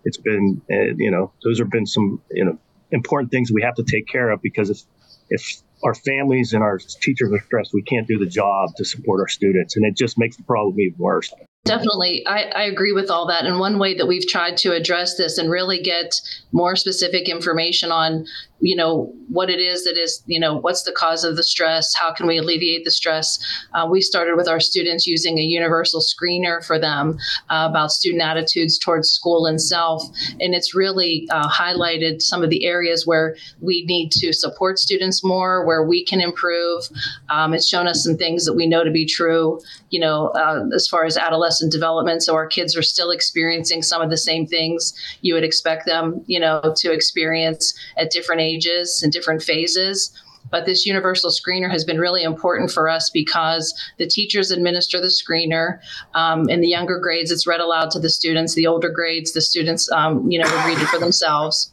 [0.04, 2.58] it's been, uh, you know, those have been some, you know,
[2.90, 4.82] important things we have to take care of because if,
[5.30, 9.20] if our families and our teachers are stressed, we can't do the job to support
[9.20, 11.32] our students, and it just makes the problem even worse.
[11.64, 12.26] Definitely.
[12.26, 13.46] I, I, agree with all that.
[13.46, 16.20] And one way that we've tried to address this and really get
[16.50, 18.26] more specific information on,
[18.58, 21.94] you know, what it is that is, you know, what's the cause of the stress?
[21.94, 23.38] How can we alleviate the stress?
[23.74, 27.16] Uh, we started with our students using a universal screener for them
[27.48, 30.02] uh, about student attitudes towards school and self.
[30.40, 35.22] And it's really uh, highlighted some of the areas where we need to support students
[35.22, 36.88] more, where we can improve.
[37.30, 40.64] Um, it's shown us some things that we know to be true, you know, uh,
[40.74, 42.22] as far as adolescents adolescent development.
[42.22, 46.24] So our kids are still experiencing some of the same things you would expect them,
[46.26, 50.12] you know, to experience at different ages and different phases.
[50.50, 55.06] But this universal screener has been really important for us because the teachers administer the
[55.06, 55.78] screener.
[56.14, 58.54] Um, in the younger grades, it's read aloud to the students.
[58.54, 61.71] The older grades, the students, um, you know, would read it for themselves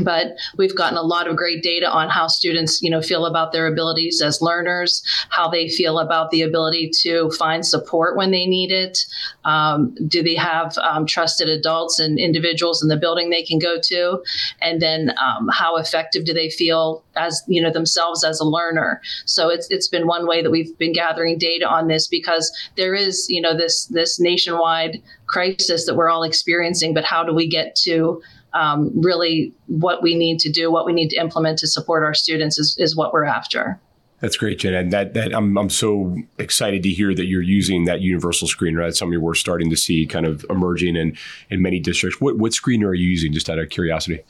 [0.00, 3.52] but we've gotten a lot of great data on how students you know feel about
[3.52, 8.46] their abilities as learners how they feel about the ability to find support when they
[8.46, 9.04] need it.
[9.44, 13.78] Um, do they have um, trusted adults and individuals in the building they can go
[13.84, 14.22] to?
[14.60, 19.00] And then um, how effective do they feel as you know themselves as a learner?
[19.24, 22.94] So it's it's been one way that we've been gathering data on this because there
[22.94, 27.48] is you know this this nationwide crisis that we're all experiencing but how do we
[27.48, 28.20] get to
[28.54, 32.14] um, really what we need to do, what we need to implement to support our
[32.14, 33.80] students is, is what we're after.
[34.20, 34.72] That's great, Jen.
[34.72, 38.84] And that, that I'm, I'm so excited to hear that you're using that universal screener.
[38.86, 41.18] That's something we're starting to see kind of emerging in,
[41.50, 42.20] in many districts.
[42.20, 44.20] What, what screener are you using, just out of curiosity?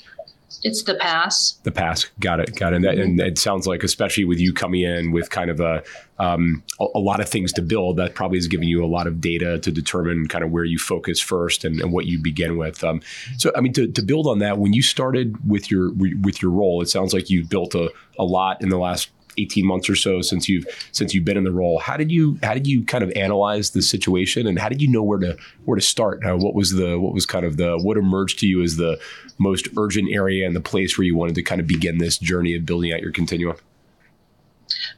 [0.62, 1.58] It's the pass.
[1.62, 2.06] The pass.
[2.20, 2.54] Got it.
[2.56, 2.76] Got it.
[2.76, 5.82] And, that, and it sounds like, especially with you coming in with kind of a,
[6.18, 9.06] um, a, a, lot of things to build, that probably is giving you a lot
[9.06, 12.56] of data to determine kind of where you focus first and, and what you begin
[12.56, 12.84] with.
[12.84, 13.02] Um,
[13.38, 16.50] so, I mean, to, to build on that, when you started with your with your
[16.50, 19.96] role, it sounds like you built a, a lot in the last 18 months or
[19.96, 21.78] so since you've since you've been in the role.
[21.78, 24.88] How did you how did you kind of analyze the situation and how did you
[24.88, 26.24] know where to where to start?
[26.24, 28.98] Uh, what was the what was kind of the what emerged to you as the
[29.38, 32.54] most urgent area and the place where you wanted to kind of begin this journey
[32.54, 33.56] of building out your continuum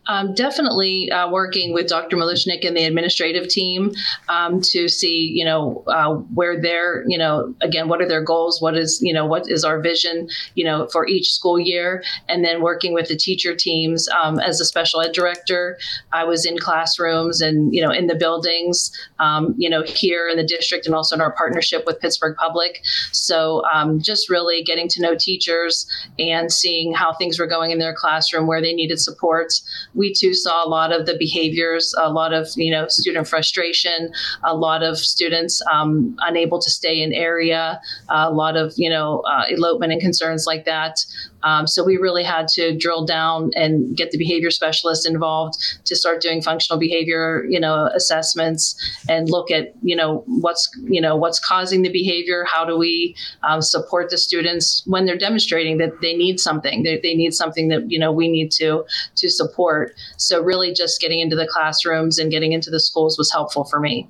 [0.06, 2.16] um, definitely uh, working with Dr.
[2.16, 3.92] Maluchnik and the administrative team
[4.28, 8.60] um, to see, you know, uh, where they're, you know, again, what are their goals?
[8.60, 12.02] What is, you know, what is our vision, you know, for each school year?
[12.28, 15.78] And then working with the teacher teams um, as a special ed director,
[16.12, 20.36] I was in classrooms and, you know, in the buildings, um, you know, here in
[20.36, 22.82] the district and also in our partnership with Pittsburgh Public.
[23.12, 25.86] So um, just really getting to know teachers
[26.18, 29.52] and seeing how things were going in their classroom, where they needed support
[29.94, 34.10] we too saw a lot of the behaviors, a lot of you know student frustration,
[34.44, 39.20] a lot of students um, unable to stay in area, a lot of you know
[39.20, 41.04] uh, elopement and concerns like that.
[41.44, 45.54] Um, so we really had to drill down and get the behavior specialist involved
[45.84, 48.74] to start doing functional behavior, you know, assessments
[49.08, 52.44] and look at, you know, what's, you know, what's causing the behavior.
[52.44, 56.82] How do we um, support the students when they're demonstrating that they need something?
[56.82, 58.84] They, they need something that you know we need to
[59.16, 59.94] to support.
[60.16, 63.80] So really, just getting into the classrooms and getting into the schools was helpful for
[63.80, 64.08] me.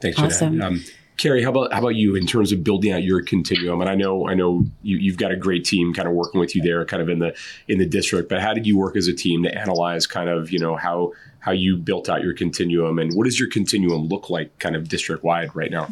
[0.00, 0.60] Thanks, awesome.
[0.62, 0.84] Um,
[1.20, 3.82] Kari, how about how about you in terms of building out your continuum?
[3.82, 6.56] And I know I know you, you've got a great team kind of working with
[6.56, 7.36] you there, kind of in the
[7.68, 8.30] in the district.
[8.30, 11.12] But how did you work as a team to analyze kind of you know how
[11.40, 14.88] how you built out your continuum and what does your continuum look like kind of
[14.88, 15.88] district wide right now?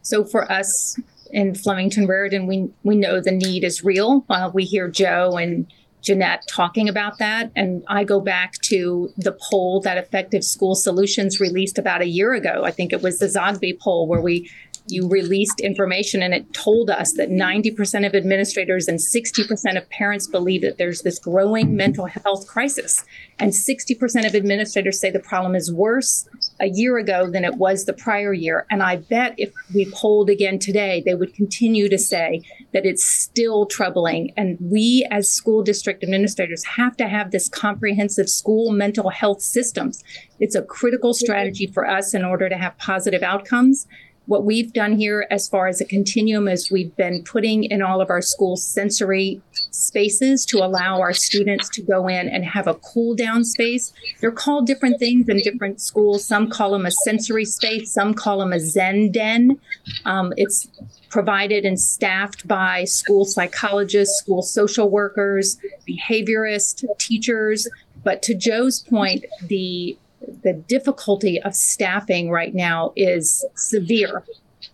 [0.00, 0.98] So for us
[1.30, 4.24] in Flemington Raritan, we we know the need is real.
[4.30, 5.70] Uh, we hear Joe and
[6.02, 7.50] Jeanette talking about that.
[7.56, 12.34] And I go back to the poll that Effective School Solutions released about a year
[12.34, 12.62] ago.
[12.64, 14.50] I think it was the Zogby poll where we
[14.90, 20.26] you released information and it told us that 90% of administrators and 60% of parents
[20.26, 23.04] believe that there's this growing mental health crisis.
[23.38, 26.28] And 60% of administrators say the problem is worse
[26.60, 28.66] a year ago than it was the prior year.
[28.70, 32.42] And I bet if we polled again today, they would continue to say
[32.78, 34.32] that it's still troubling.
[34.36, 40.04] And we as school district administrators have to have this comprehensive school mental health systems.
[40.38, 43.88] It's a critical strategy for us in order to have positive outcomes
[44.26, 48.02] what we've done here as far as a continuum is we've been putting in all
[48.02, 52.74] of our school sensory spaces to allow our students to go in and have a
[52.74, 53.92] cool down space.
[54.20, 56.24] They're called different things in different schools.
[56.24, 59.58] Some call them a sensory space, some call them a Zen den.
[60.04, 60.68] Um, it's
[61.08, 67.68] provided and staffed by school psychologists, school social workers, behaviorists, teachers.
[68.04, 69.96] But to Joe's point, the
[70.42, 74.24] the difficulty of staffing right now is severe.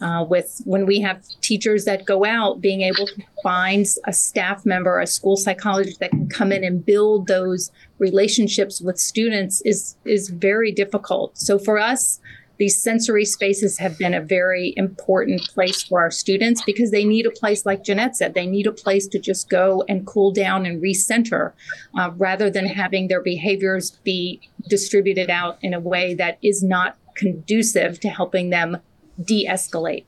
[0.00, 4.64] Uh, with when we have teachers that go out, being able to find a staff
[4.64, 9.96] member, a school psychologist that can come in and build those relationships with students is
[10.04, 11.36] is very difficult.
[11.38, 12.20] So for us,
[12.58, 17.26] these sensory spaces have been a very important place for our students because they need
[17.26, 20.64] a place, like Jeanette said, they need a place to just go and cool down
[20.64, 21.52] and recenter
[21.98, 26.96] uh, rather than having their behaviors be distributed out in a way that is not
[27.16, 28.78] conducive to helping them
[29.22, 30.04] de-escalate.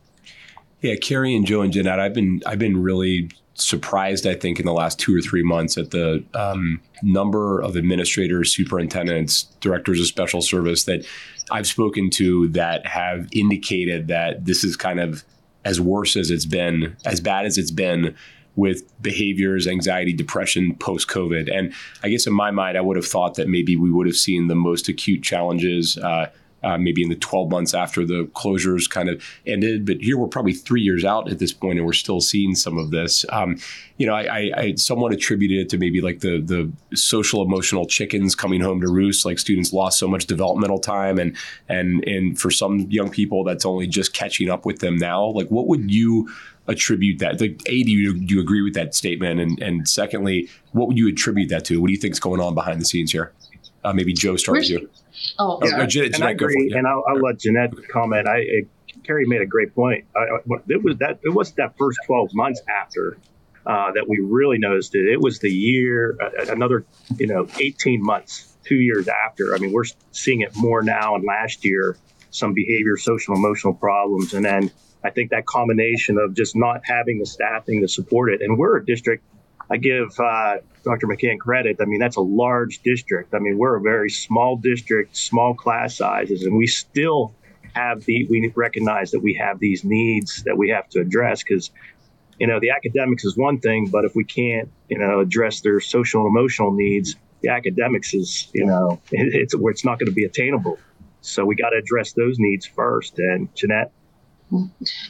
[0.81, 4.67] Yeah, Kari and Joe and Jeanette, I've been I've been really surprised, I think, in
[4.67, 10.07] the last two or three months at the um, number of administrators, superintendents, directors of
[10.07, 11.07] special service that
[11.51, 15.25] I've spoken to that have indicated that this is kind of
[15.65, 18.15] as worse as it's been, as bad as it's been
[18.57, 21.55] with behaviors, anxiety, depression post COVID.
[21.55, 24.17] And I guess in my mind, I would have thought that maybe we would have
[24.17, 25.99] seen the most acute challenges.
[25.99, 26.31] Uh,
[26.67, 29.87] uh, maybe in the 12 months after the closures kind of ended.
[29.87, 32.77] But here we're probably three years out at this point, and we're still seeing some
[32.77, 33.25] of this.
[33.31, 33.59] Um,
[33.99, 37.87] you know, I, I, I, somewhat attributed it to maybe like the the social emotional
[37.87, 39.25] chickens coming home to roost.
[39.25, 41.37] Like students lost so much developmental time, and
[41.69, 45.27] and and for some young people, that's only just catching up with them now.
[45.27, 46.29] Like, what would you
[46.67, 47.41] attribute that?
[47.41, 49.39] Like, a, do you, do you agree with that statement?
[49.39, 51.81] And and secondly, what would you attribute that to?
[51.81, 53.33] What do you think is going on behind the scenes here?
[53.85, 54.91] Uh, maybe Joe, starts with you.
[55.39, 56.69] Oh, yeah, uh, Jeanette, and I agree.
[56.71, 56.79] Yeah.
[56.79, 58.29] And I'll, I'll let Jeanette comment.
[58.29, 58.63] I, I,
[59.05, 60.05] Kari made a great point.
[60.17, 63.17] I, it was that it was that first 12 months after
[63.67, 65.07] uh, that we really noticed it.
[65.07, 66.85] It was the year, uh, another,
[67.19, 69.55] you know, 18 months, two years after.
[69.55, 71.15] I mean, we're seeing it more now.
[71.15, 71.97] And last year,
[72.31, 74.71] some behavior, social, emotional problems, and then
[75.03, 78.41] I think that combination of just not having the staffing to support it.
[78.43, 79.25] And we're a district
[79.71, 81.07] I give uh, Dr.
[81.07, 81.79] McGann credit.
[81.81, 83.35] I mean, that's a large district.
[83.35, 87.35] I mean, we're a very small district, small class sizes, and we still
[87.75, 91.71] have the, we recognize that we have these needs that we have to address because,
[92.39, 95.81] you know, the academics is one thing, but if we can't, you know, address their
[95.81, 100.15] social and emotional needs, the academics is, you know, it, it's, it's not going to
[100.15, 100.79] be attainable.
[101.21, 103.19] So we got to address those needs first.
[103.19, 103.93] And Jeanette?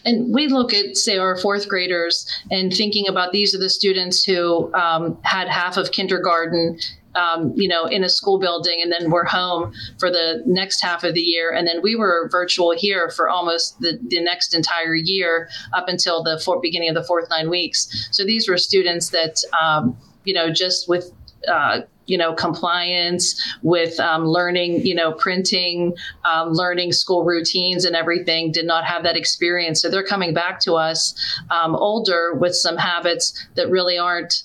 [0.04, 4.24] And we look at, say, our fourth graders and thinking about these are the students
[4.24, 6.78] who um, had half of kindergarten
[7.16, 11.02] um, you know, in a school building, and then we're home for the next half
[11.02, 11.50] of the year.
[11.50, 16.22] And then we were virtual here for almost the, the next entire year up until
[16.22, 18.08] the for, beginning of the fourth nine weeks.
[18.12, 21.10] So these were students that, um, you know, just with
[21.48, 27.94] uh, you know compliance with um, learning you know printing um, learning school routines and
[27.96, 29.80] everything did not have that experience.
[29.80, 31.14] So they're coming back to us
[31.50, 34.44] um, older with some habits that really aren't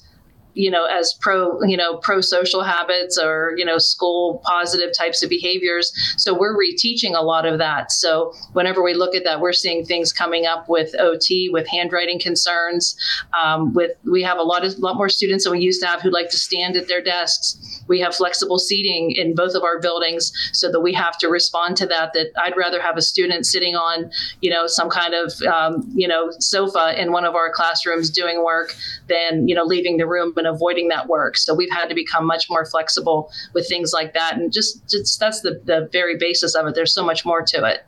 [0.54, 5.24] you know as pro you know pro social habits or you know school positive types
[5.24, 5.92] of behaviors.
[6.18, 7.92] So we're reteaching a lot of that.
[7.92, 12.20] So whenever we look at that we're seeing things coming up with ot with handwriting
[12.20, 12.96] concerns.
[13.42, 16.02] Um, with we have a lot of lot more students than we used to have
[16.02, 17.84] who like to stand at their desks.
[17.88, 21.78] We have flexible seating in both of our buildings so that we have to respond
[21.78, 22.14] to that.
[22.14, 24.12] That I'd rather have a student sitting on,
[24.42, 28.44] you know, some kind of, um, you know, sofa in one of our classrooms doing
[28.44, 28.76] work
[29.08, 31.38] than, you know, leaving the room and avoiding that work.
[31.38, 34.38] So we've had to become much more flexible with things like that.
[34.38, 36.74] And just, just that's the, the very basis of it.
[36.74, 37.86] There's so much more to it.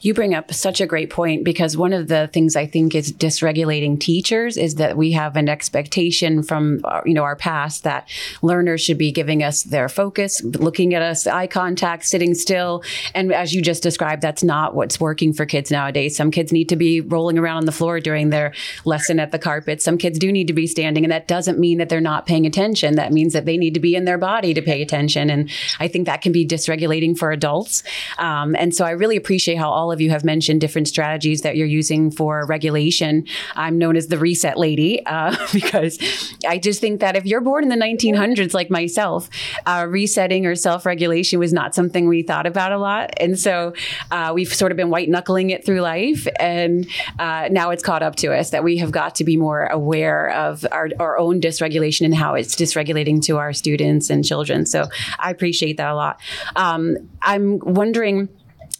[0.00, 3.12] You bring up such a great point because one of the things I think is
[3.12, 8.08] dysregulating teachers is that we have an expectation from uh, you know our past that
[8.42, 12.82] learners should be giving us their focus, looking at us, eye contact, sitting still,
[13.14, 16.16] and as you just described, that's not what's working for kids nowadays.
[16.16, 18.52] Some kids need to be rolling around on the floor during their
[18.84, 19.80] lesson at the carpet.
[19.80, 22.44] Some kids do need to be standing, and that doesn't mean that they're not paying
[22.44, 22.96] attention.
[22.96, 25.50] That means that they need to be in their body to pay attention, and
[25.80, 27.82] I think that can be dysregulating for adults.
[28.18, 31.42] Um, and so I really appreciate appreciate how all of you have mentioned different strategies
[31.42, 33.24] that you're using for regulation.
[33.56, 35.98] I'm known as the reset lady uh, because
[36.46, 39.28] I just think that if you're born in the 1900s like myself,
[39.66, 43.10] uh, resetting or self regulation was not something we thought about a lot.
[43.18, 43.74] And so
[44.10, 46.26] uh, we've sort of been white knuckling it through life.
[46.38, 46.86] And
[47.18, 50.30] uh, now it's caught up to us that we have got to be more aware
[50.30, 54.66] of our, our own dysregulation and how it's dysregulating to our students and children.
[54.66, 54.88] So
[55.18, 56.20] I appreciate that a lot.
[56.56, 58.28] Um, I'm wondering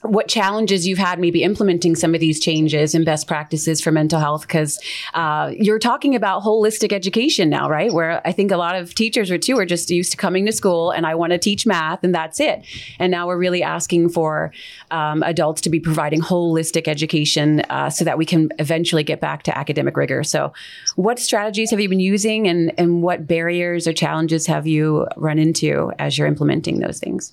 [0.05, 4.21] what challenges you've had maybe implementing some of these changes and best practices for mental
[4.21, 4.79] health because
[5.15, 7.93] uh, you're talking about holistic education now right?
[7.93, 10.53] Where i think a lot of teachers are too are just used to coming to
[10.53, 12.65] school and i want to teach math and that's it.
[12.99, 14.53] And now we're really asking for
[14.91, 19.43] um, adults to be providing holistic education uh, so that we can eventually get back
[19.45, 20.23] to academic rigor.
[20.23, 20.53] So
[20.97, 25.39] what strategies have you been using and, and what barriers or challenges have you run
[25.39, 27.33] into as you're implementing those things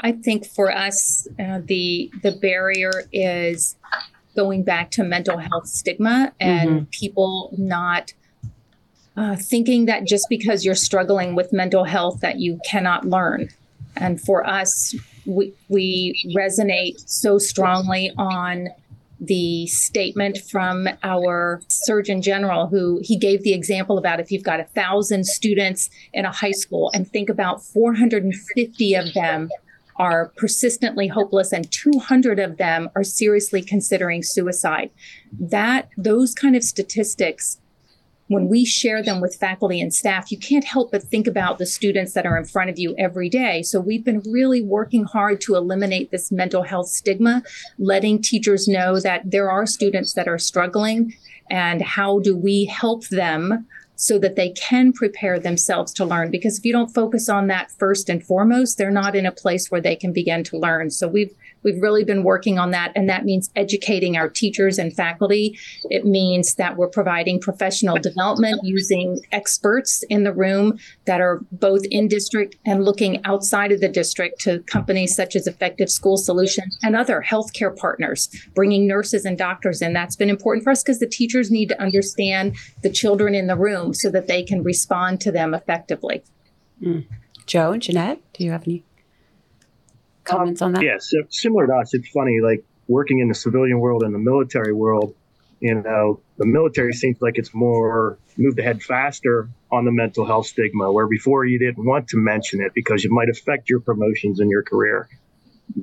[0.00, 3.76] I think for us, uh, the the barrier is
[4.34, 6.84] going back to mental health stigma and mm-hmm.
[6.90, 8.12] people not
[9.16, 13.48] uh, thinking that just because you're struggling with mental health that you cannot learn.
[13.96, 14.94] And for us,
[15.26, 18.68] we, we resonate so strongly on
[19.20, 24.60] the statement from our surgeon general who he gave the example about if you've got
[24.60, 29.50] a thousand students in a high school and think about 450 of them
[30.00, 34.90] are persistently hopeless and 200 of them are seriously considering suicide
[35.38, 37.58] that those kind of statistics
[38.28, 41.66] when we share them with faculty and staff, you can't help but think about the
[41.66, 43.60] students that are in front of you every day.
[43.60, 47.42] So we've been really working hard to eliminate this mental health stigma,
[47.76, 51.12] letting teachers know that there are students that are struggling
[51.50, 53.66] and how do we help them
[54.00, 56.30] so that they can prepare themselves to learn.
[56.30, 59.70] Because if you don't focus on that first and foremost they're not in a place
[59.70, 60.88] where they can begin to learn.
[60.90, 64.94] So we've We've really been working on that, and that means educating our teachers and
[64.94, 65.58] faculty.
[65.84, 71.84] It means that we're providing professional development using experts in the room that are both
[71.90, 76.78] in district and looking outside of the district to companies such as Effective School Solutions
[76.82, 79.92] and other healthcare partners, bringing nurses and doctors in.
[79.92, 83.56] That's been important for us because the teachers need to understand the children in the
[83.56, 86.22] room so that they can respond to them effectively.
[86.82, 87.06] Mm.
[87.46, 88.84] Joe, and Jeanette, do you have any
[90.30, 90.82] comments on that?
[90.82, 94.18] Yeah, so similar to us, it's funny, like working in the civilian world and the
[94.18, 95.14] military world,
[95.60, 100.46] you know, the military seems like it's more moved ahead faster on the mental health
[100.46, 104.40] stigma, where before you didn't want to mention it because it might affect your promotions
[104.40, 105.08] and your career.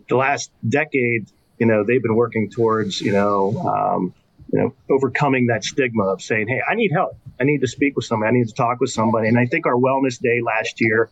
[0.10, 1.28] The last decade,
[1.60, 4.14] you know, they've been working towards, you know, um,
[4.52, 7.18] you know, overcoming that stigma of saying, "Hey, I need help.
[7.40, 8.30] I need to speak with somebody.
[8.30, 11.10] I need to talk with somebody." And I think our wellness day last year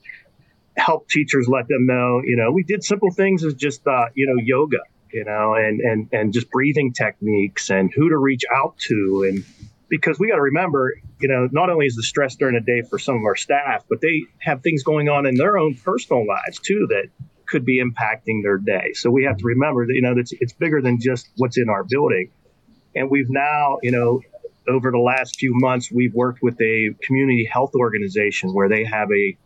[0.78, 4.28] help teachers let them know, you know, we did simple things as just, uh, you
[4.28, 4.80] know, yoga,
[5.12, 9.26] you know, and, and, and just breathing techniques and who to reach out to.
[9.28, 9.46] And
[9.88, 12.86] because we got to remember, you know, not only is the stress during the day
[12.90, 16.26] for some of our staff, but they have things going on in their own personal
[16.28, 17.08] lives too that
[17.46, 18.92] could be impacting their day.
[18.94, 21.70] So we have to remember that, you know, that's, it's bigger than just what's in
[21.70, 22.32] our building.
[22.96, 24.22] And we've now, you know,
[24.68, 29.10] over the last few months, we've worked with a community health organization where they have
[29.12, 29.38] a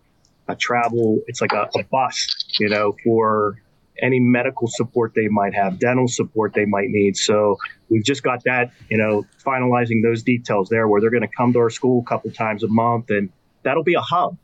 [0.50, 2.28] a travel, it's like a, a bus,
[2.60, 3.62] you know, for
[4.02, 7.16] any medical support they might have, dental support they might need.
[7.16, 7.58] So
[7.90, 11.54] we've just got that, you know, finalizing those details there where they're going to come
[11.54, 13.30] to our school a couple times a month and
[13.64, 14.38] that'll be a hub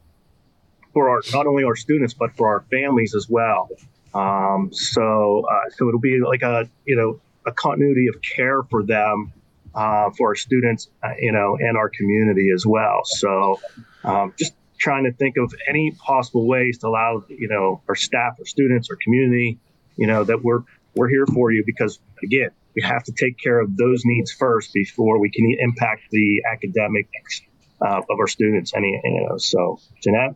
[0.94, 3.70] for our, not only our students, but for our families as well.
[4.14, 8.84] Um, so, uh, so it'll be like a, you know, a continuity of care for
[8.84, 9.34] them,
[9.74, 13.02] uh, for our students, uh, you know, and our community as well.
[13.04, 13.60] So,
[14.04, 18.36] um, just trying to think of any possible ways to allow you know our staff
[18.40, 19.58] or students or community
[19.96, 20.62] you know that we're
[20.96, 24.74] we're here for you because again we have to take care of those needs first
[24.74, 27.42] before we can impact the academics
[27.82, 30.36] uh, of our students any you know so Jeanette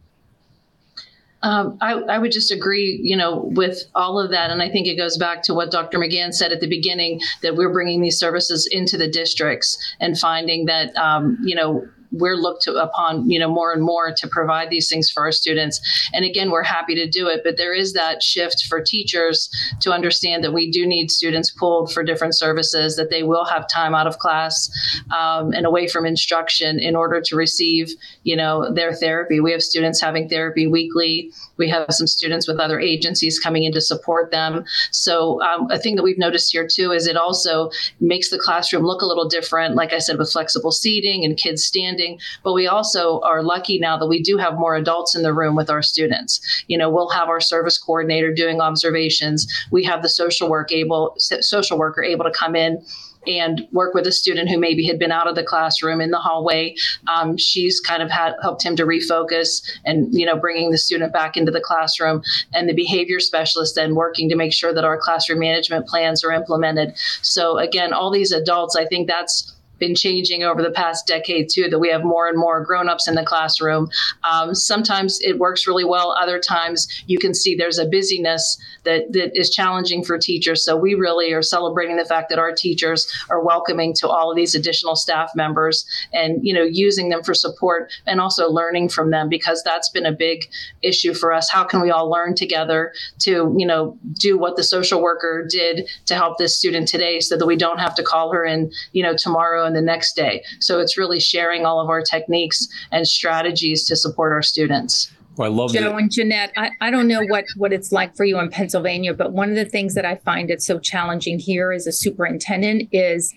[1.41, 4.87] um, I, I, would just agree, you know, with all of that, and I think
[4.87, 5.97] it goes back to what Dr.
[5.97, 10.65] McGann said at the beginning that we're bringing these services into the districts and finding
[10.65, 14.89] that, um, you know, we're looked upon, you know, more and more to provide these
[14.89, 15.79] things for our students.
[16.13, 19.49] And again, we're happy to do it, but there is that shift for teachers
[19.81, 23.67] to understand that we do need students pulled for different services, that they will have
[23.67, 24.69] time out of class
[25.15, 27.89] um, and away from instruction in order to receive,
[28.23, 29.39] you know, their therapy.
[29.39, 31.31] We have students having therapy weekly.
[31.57, 34.63] We have some students with other agencies coming in to support them.
[34.91, 38.83] So um, a thing that we've noticed here too is it also makes the classroom
[38.83, 39.75] look a little different.
[39.75, 41.98] Like I said, with flexible seating and kids standing
[42.43, 45.55] but we also are lucky now that we do have more adults in the room
[45.55, 46.39] with our students.
[46.67, 49.47] You know, we'll have our service coordinator doing observations.
[49.71, 52.83] We have the social work able social worker able to come in
[53.27, 56.19] and work with a student who maybe had been out of the classroom in the
[56.19, 56.75] hallway.
[57.13, 61.13] Um, she's kind of had helped him to refocus and you know bringing the student
[61.13, 62.21] back into the classroom,
[62.53, 66.31] and the behavior specialist then working to make sure that our classroom management plans are
[66.31, 66.97] implemented.
[67.21, 71.69] So again, all these adults, I think that's been changing over the past decade too
[71.69, 73.89] that we have more and more grown-ups in the classroom.
[74.29, 76.15] Um, sometimes it works really well.
[76.21, 80.63] Other times you can see there's a busyness that, that is challenging for teachers.
[80.63, 84.35] So we really are celebrating the fact that our teachers are welcoming to all of
[84.35, 89.11] these additional staff members and you know using them for support and also learning from
[89.11, 90.45] them because that's been a big
[90.81, 91.49] issue for us.
[91.49, 95.89] How can we all learn together to you know do what the social worker did
[96.05, 99.03] to help this student today so that we don't have to call her in you
[99.03, 100.43] know tomorrow and the next day.
[100.59, 105.11] So it's really sharing all of our techniques and strategies to support our students.
[105.37, 106.51] Well, I love Joe and Jeanette.
[106.57, 109.55] I, I don't know what, what it's like for you in Pennsylvania, but one of
[109.55, 113.33] the things that I find it so challenging here as a superintendent is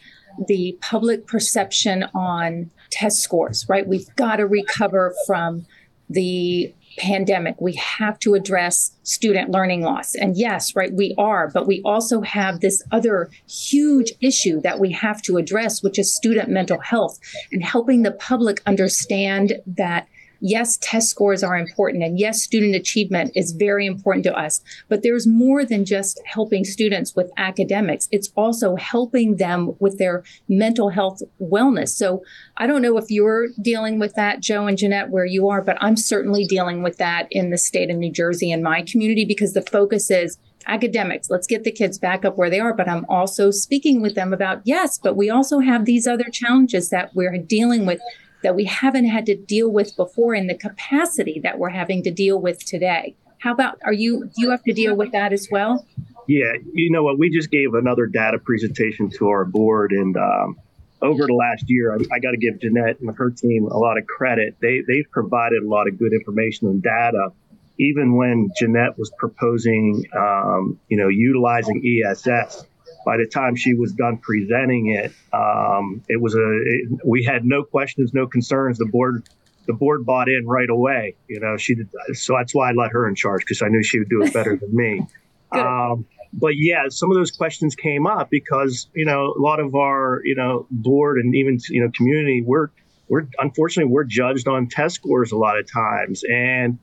[0.48, 3.86] the public perception on test scores, right?
[3.86, 5.66] We've got to recover from
[6.10, 7.60] the pandemic.
[7.60, 10.14] We have to address student learning loss.
[10.14, 14.92] And yes, right, we are, but we also have this other huge issue that we
[14.92, 17.18] have to address, which is student mental health
[17.50, 20.06] and helping the public understand that
[20.42, 25.02] yes, test scores are important and yes, student achievement is very important to us, but
[25.02, 28.08] there's more than just helping students with academics.
[28.10, 31.90] It's also helping them with their mental health wellness.
[31.90, 32.22] So
[32.56, 35.78] I don't know if you're dealing with that, Joe and Jeanette, where you are, but
[35.80, 39.52] I'm certainly dealing with that in the state of New Jersey in my community because
[39.52, 41.30] the focus is academics.
[41.30, 42.74] Let's get the kids back up where they are.
[42.74, 46.90] But I'm also speaking with them about, yes, but we also have these other challenges
[46.90, 48.00] that we're dealing with
[48.42, 52.10] that we haven't had to deal with before in the capacity that we're having to
[52.10, 53.14] deal with today.
[53.38, 55.84] How about are you do you have to deal with that as well?
[56.28, 57.18] Yeah, you know what?
[57.18, 60.56] We just gave another data presentation to our board, and um,
[61.00, 63.98] over the last year, I, I got to give Jeanette and her team a lot
[63.98, 64.56] of credit.
[64.60, 67.32] They they've provided a lot of good information and data,
[67.78, 72.64] even when Jeanette was proposing, um, you know, utilizing ESS
[73.04, 77.44] by the time she was done presenting it, um, it was a it, we had
[77.44, 78.78] no questions, no concerns.
[78.78, 79.28] The board
[79.66, 81.14] the board bought in right away.
[81.28, 83.82] You know, she did, so that's why I let her in charge because I knew
[83.82, 85.06] she would do it better than me.
[85.52, 89.74] Um, but yeah, some of those questions came up because you know a lot of
[89.74, 92.68] our you know board and even you know community we're
[93.08, 96.78] we're unfortunately we're judged on test scores a lot of times, and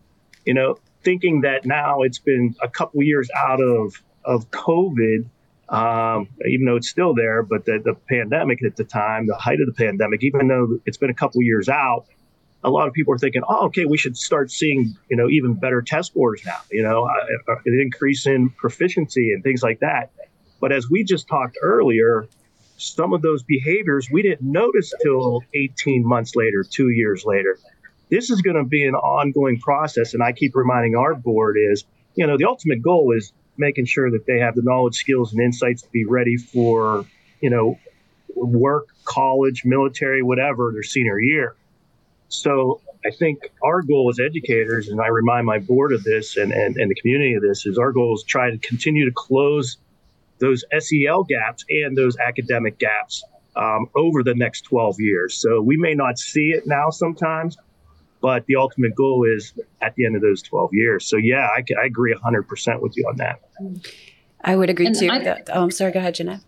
[0.46, 5.28] you know thinking that now it's been a couple years out of of COVID
[5.70, 7.44] um, even though it's still there.
[7.44, 10.98] But the, the pandemic at the time, the height of the pandemic, even though it's
[10.98, 12.06] been a couple years out,
[12.64, 15.54] a lot of people are thinking, oh, okay, we should start seeing, you know, even
[15.54, 19.80] better test scores now, you know, uh, uh, an increase in proficiency and things like
[19.80, 20.12] that.
[20.60, 22.28] But as we just talked earlier,
[22.78, 27.58] some of those behaviors we didn't notice till 18 months later, two years later.
[28.10, 30.14] This is going to be an ongoing process.
[30.14, 34.10] And I keep reminding our board is, you know, the ultimate goal is making sure
[34.10, 37.06] that they have the knowledge, skills, and insights to be ready for,
[37.42, 37.78] you know,
[38.36, 41.56] work, college, military, whatever, their senior year.
[42.30, 46.52] So I think our goal as educators, and I remind my board of this and,
[46.52, 49.78] and, and the community of this, is our goal is try to continue to close
[50.40, 53.24] those SEL gaps and those academic gaps
[53.56, 55.36] um, over the next 12 years.
[55.36, 57.58] So we may not see it now sometimes,
[58.22, 61.06] but the ultimate goal is at the end of those 12 years.
[61.06, 63.42] So, yeah, I, I agree 100% with you on that.
[64.42, 65.10] I would agree and too.
[65.10, 65.92] I, oh, I'm sorry.
[65.92, 66.42] Go ahead, Jeanette.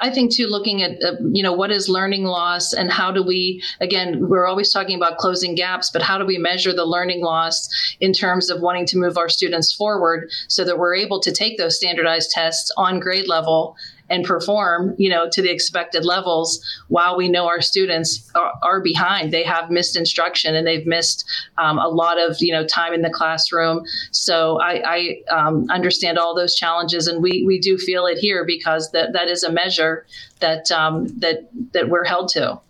[0.00, 3.22] I think too, looking at uh, you know what is learning loss and how do
[3.22, 7.22] we again we're always talking about closing gaps, but how do we measure the learning
[7.22, 7.68] loss
[8.00, 11.56] in terms of wanting to move our students forward so that we're able to take
[11.56, 13.76] those standardized tests on grade level
[14.10, 18.80] and perform, you know, to the expected levels while we know our students are, are
[18.80, 19.32] behind.
[19.32, 21.24] They have missed instruction and they've missed
[21.56, 23.84] um, a lot of, you know, time in the classroom.
[24.10, 24.82] So I,
[25.30, 29.12] I um, understand all those challenges and we, we do feel it here because that,
[29.12, 30.06] that is a measure
[30.40, 32.60] that, um, that, that we're held to.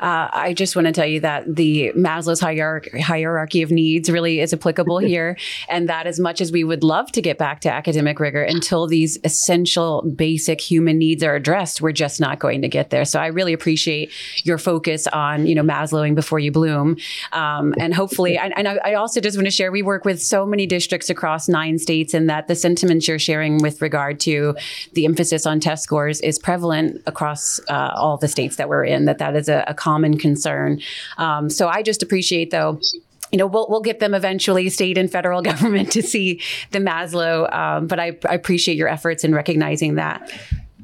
[0.00, 4.40] Uh, I just want to tell you that the Maslow's hierarchy, hierarchy of needs really
[4.40, 5.36] is applicable here.
[5.68, 8.86] And that as much as we would love to get back to academic rigor, until
[8.86, 13.04] these essential basic human needs are addressed, we're just not going to get there.
[13.04, 16.96] So I really appreciate your focus on, you know, Maslowing before you bloom.
[17.32, 20.22] Um, and hopefully, and, and I, I also just want to share, we work with
[20.22, 24.56] so many districts across nine states and that the sentiments you're sharing with regard to
[24.92, 29.04] the emphasis on test scores is prevalent across uh, all the states that we're in,
[29.06, 30.80] that that is a a, common concern.
[31.18, 32.80] Um, so I just appreciate, though,
[33.32, 36.40] you know, we'll, we'll get them eventually, state and federal government, to see
[36.70, 37.52] the Maslow.
[37.52, 40.30] Um, but I, I appreciate your efforts in recognizing that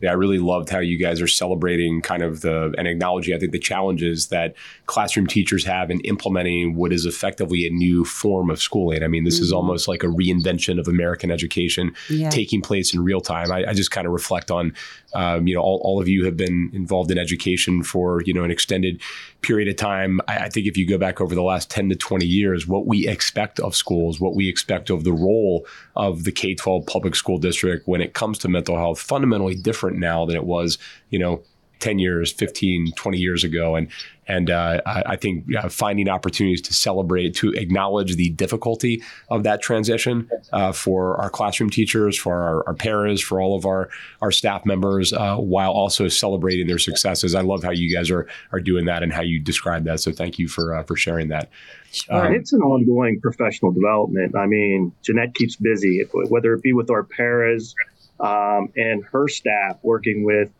[0.08, 3.52] I really loved how you guys are celebrating kind of the and acknowledging, I think,
[3.52, 4.54] the challenges that
[4.86, 9.02] classroom teachers have in implementing what is effectively a new form of schooling.
[9.02, 9.44] I mean, this mm-hmm.
[9.44, 12.30] is almost like a reinvention of American education yeah.
[12.30, 13.52] taking place in real time.
[13.52, 14.74] I, I just kind of reflect on,
[15.14, 18.44] um, you know, all, all of you have been involved in education for, you know,
[18.44, 19.00] an extended
[19.42, 20.20] period of time.
[20.28, 22.86] I, I think if you go back over the last 10 to 20 years, what
[22.86, 27.14] we expect of schools, what we expect of the role of the K 12 public
[27.14, 30.78] school district when it comes to mental health, fundamentally different now than it was,
[31.10, 31.42] you know,
[31.80, 33.74] 10 years, 15, 20 years ago.
[33.74, 33.88] And
[34.28, 39.42] and uh, I, I, think uh, finding opportunities to celebrate, to acknowledge the difficulty of
[39.42, 43.88] that transition uh, for our classroom teachers, for our, our paras, for all of our,
[44.22, 47.34] our staff members, uh, while also celebrating their successes.
[47.34, 49.98] I love how you guys are, are doing that and how you describe that.
[49.98, 51.50] So thank you for, uh, for sharing that.
[51.90, 52.28] Sure.
[52.28, 54.36] Um, it's an ongoing professional development.
[54.36, 57.74] I mean, Jeanette keeps busy, whether it be with our paras
[58.20, 60.50] um, and her staff working with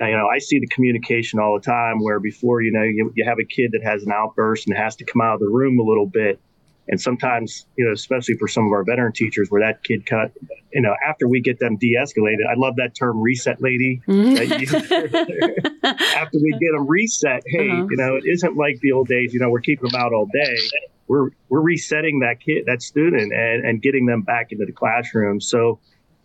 [0.00, 3.24] you know, I see the communication all the time where before, you know, you, you
[3.24, 5.78] have a kid that has an outburst and has to come out of the room
[5.78, 6.40] a little bit.
[6.86, 10.32] And sometimes, you know, especially for some of our veteran teachers where that kid cut,
[10.72, 14.02] you know, after we get them de escalated, I love that term reset lady.
[15.84, 17.86] After we get them reset, hey, uh-huh.
[17.90, 20.26] you know, it isn't like the old days, you know, we're keeping them out all
[20.26, 20.56] day.
[21.08, 25.40] We're, we're resetting that kid, that student and, and getting them back into the classroom.
[25.40, 25.80] So,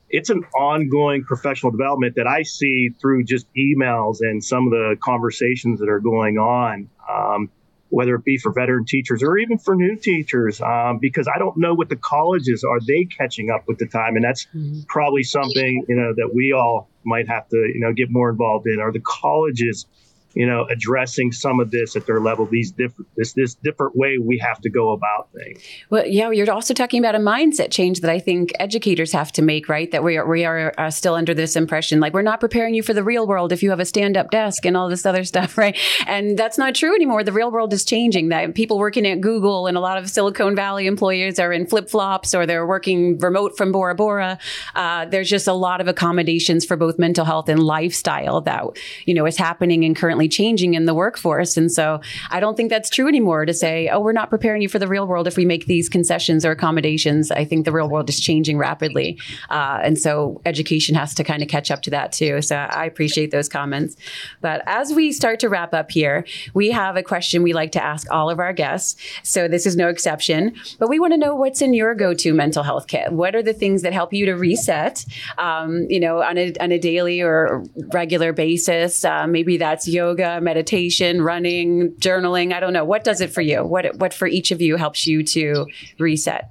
[0.10, 4.98] it's an ongoing professional development that I see through just emails and some of the
[5.02, 7.50] conversations that are going on, um,
[7.90, 11.58] whether it be for veteran teachers or even for new teachers, um, because I don't
[11.58, 14.82] know what the colleges are they catching up with the time, and that's mm-hmm.
[14.88, 18.68] probably something you know that we all might have to you know get more involved
[18.68, 18.80] in.
[18.80, 19.86] Are the colleges
[20.34, 24.18] you know, addressing some of this at their level, these different this this different way
[24.18, 25.62] we have to go about things.
[25.90, 29.42] Well, yeah, you're also talking about a mindset change that I think educators have to
[29.42, 29.90] make, right?
[29.92, 32.84] That we are we are uh, still under this impression like we're not preparing you
[32.84, 35.24] for the real world if you have a stand up desk and all this other
[35.24, 35.78] stuff, right?
[36.06, 37.24] And that's not true anymore.
[37.24, 38.30] The real world is changing.
[38.30, 41.90] That people working at Google and a lot of Silicon Valley employees are in flip
[41.90, 44.38] flops or they're working remote from Bora Bora.
[44.76, 48.64] Uh, there's just a lot of accommodations for both mental health and lifestyle that
[49.06, 51.58] you know is happening and currently changing in the workforce.
[51.58, 54.70] And so I don't think that's true anymore to say, oh, we're not preparing you
[54.70, 57.32] for the real world if we make these concessions or accommodations.
[57.32, 59.20] I think the real world is changing rapidly.
[59.50, 62.42] Uh, and so education has to kind of catch up to that too.
[62.42, 63.96] So I appreciate those comments.
[64.42, 67.84] But as we start to wrap up here, we have a question we like to
[67.84, 68.96] ask all of our guests.
[69.24, 70.56] So this is no exception.
[70.80, 73.12] But we want to know what's in your go to mental health kit.
[73.12, 75.06] What are the things that help you to reset,
[75.38, 77.64] um, you know, on a, on a daily or
[77.94, 79.06] regular basis?
[79.06, 82.54] Uh, maybe that's yoga yoga, meditation, running, journaling?
[82.54, 82.86] I don't know.
[82.86, 83.64] What does it for you?
[83.64, 86.50] What what for each of you helps you to reset?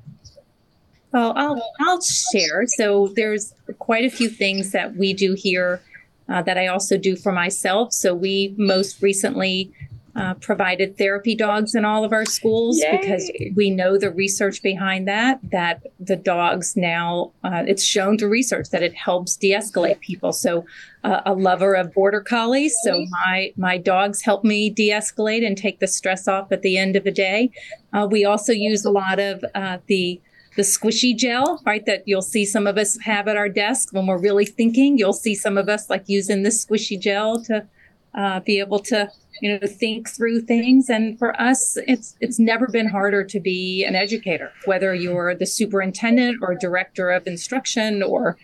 [1.12, 2.64] Well, I'll I'll share.
[2.66, 5.80] So there's quite a few things that we do here
[6.28, 7.92] uh, that I also do for myself.
[7.92, 9.72] So we most recently
[10.18, 12.98] uh, provided therapy dogs in all of our schools Yay.
[12.98, 18.28] because we know the research behind that that the dogs now uh, it's shown through
[18.28, 20.64] research that it helps de-escalate people so
[21.04, 25.78] uh, a lover of border collies so my my dogs help me de-escalate and take
[25.78, 27.50] the stress off at the end of the day
[27.92, 30.20] uh, we also use a lot of uh, the
[30.56, 31.86] the squishy gel, right?
[31.86, 34.98] That you'll see some of us have at our desk when we're really thinking.
[34.98, 37.64] You'll see some of us like using this squishy gel to
[38.12, 39.08] uh, be able to
[39.41, 43.84] you know think through things and for us it's it's never been harder to be
[43.84, 48.36] an educator whether you're the superintendent or director of instruction or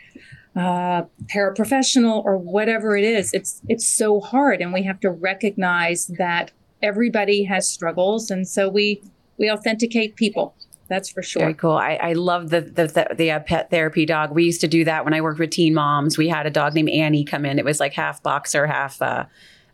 [0.57, 6.07] uh, paraprofessional or whatever it is it's it's so hard and we have to recognize
[6.19, 9.03] that everybody has struggles and so we
[9.37, 10.55] we authenticate people
[10.87, 11.41] that's for sure.
[11.41, 11.73] Very cool.
[11.73, 14.33] I, I love the the, the, the uh, pet therapy dog.
[14.33, 16.19] We used to do that when I worked with teen moms.
[16.19, 17.59] We had a dog named Annie come in.
[17.59, 19.25] It was like half boxer, half uh,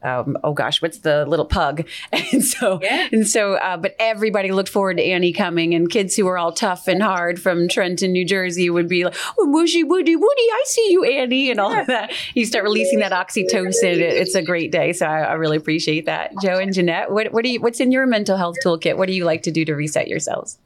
[0.02, 1.86] um, oh gosh, what's the little pug?
[2.32, 3.08] And so, yeah.
[3.10, 6.52] and so, uh, but everybody looked forward to Annie coming, and kids who were all
[6.52, 10.64] tough and hard from Trenton, New Jersey, would be like, "Oh, Woody, Woody, Woody, I
[10.66, 12.12] see you, Annie," and all of that.
[12.34, 13.98] You start releasing that oxytocin.
[13.98, 16.32] It's a great day, so I, I really appreciate that.
[16.42, 17.60] Joe and Jeanette, what what do you?
[17.60, 18.96] What's in your mental health toolkit?
[18.96, 20.58] What do you like to do to reset yourselves?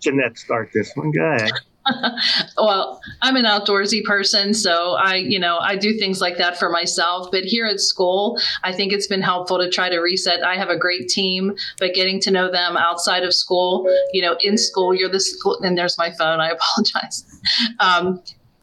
[0.00, 1.12] Jeanette, start this one.
[1.12, 1.52] Go ahead.
[2.56, 6.70] well, I'm an outdoorsy person, so I, you know, I do things like that for
[6.70, 7.30] myself.
[7.30, 10.42] But here at school, I think it's been helpful to try to reset.
[10.42, 14.36] I have a great team, but getting to know them outside of school, you know,
[14.40, 16.40] in school, you're the school, and there's my phone.
[16.40, 17.24] I apologize.
[17.80, 18.22] Um,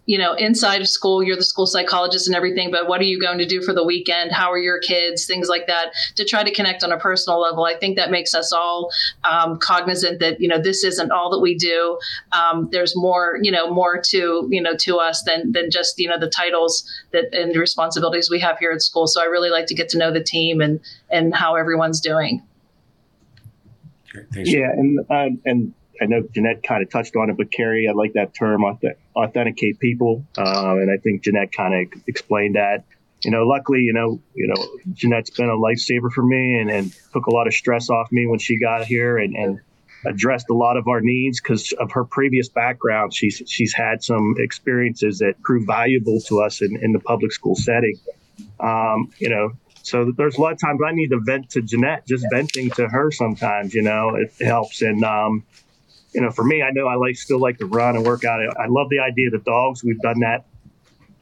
[0.10, 3.22] you know, inside of school, you're the school psychologist and everything, but what are you
[3.22, 4.32] going to do for the weekend?
[4.32, 5.28] How are your kids?
[5.28, 7.64] Things like that to try to connect on a personal level.
[7.64, 8.90] I think that makes us all
[9.24, 12.00] um, cognizant that, you know, this isn't all that we do.
[12.32, 16.10] Um, there's more, you know, more to, you know, to us than, than just, you
[16.10, 19.06] know, the titles that and the responsibilities we have here at school.
[19.06, 20.80] So I really like to get to know the team and,
[21.12, 22.42] and how everyone's doing.
[24.34, 24.72] Yeah.
[24.72, 28.14] And, uh, and I know Jeanette kind of touched on it, but Kari, I like
[28.14, 28.64] that term,
[29.24, 32.84] authenticate people, uh, and I think Jeanette kind of explained that.
[33.24, 36.94] You know, luckily, you know, you know, Jeanette's been a lifesaver for me, and, and
[37.14, 39.60] took a lot of stress off me when she got here, and, and
[40.06, 43.14] addressed a lot of our needs because of her previous background.
[43.14, 47.56] She's she's had some experiences that proved valuable to us in, in the public school
[47.56, 47.98] setting.
[48.60, 49.52] Um, you know,
[49.84, 52.08] so there's a lot of times I need to vent to Jeanette.
[52.08, 54.82] Just venting to her sometimes, you know, it helps.
[54.82, 55.44] And um,
[56.14, 58.40] you know, for me, I know I like still like to run and work out.
[58.58, 59.84] I love the idea of the dogs.
[59.84, 60.46] We've done that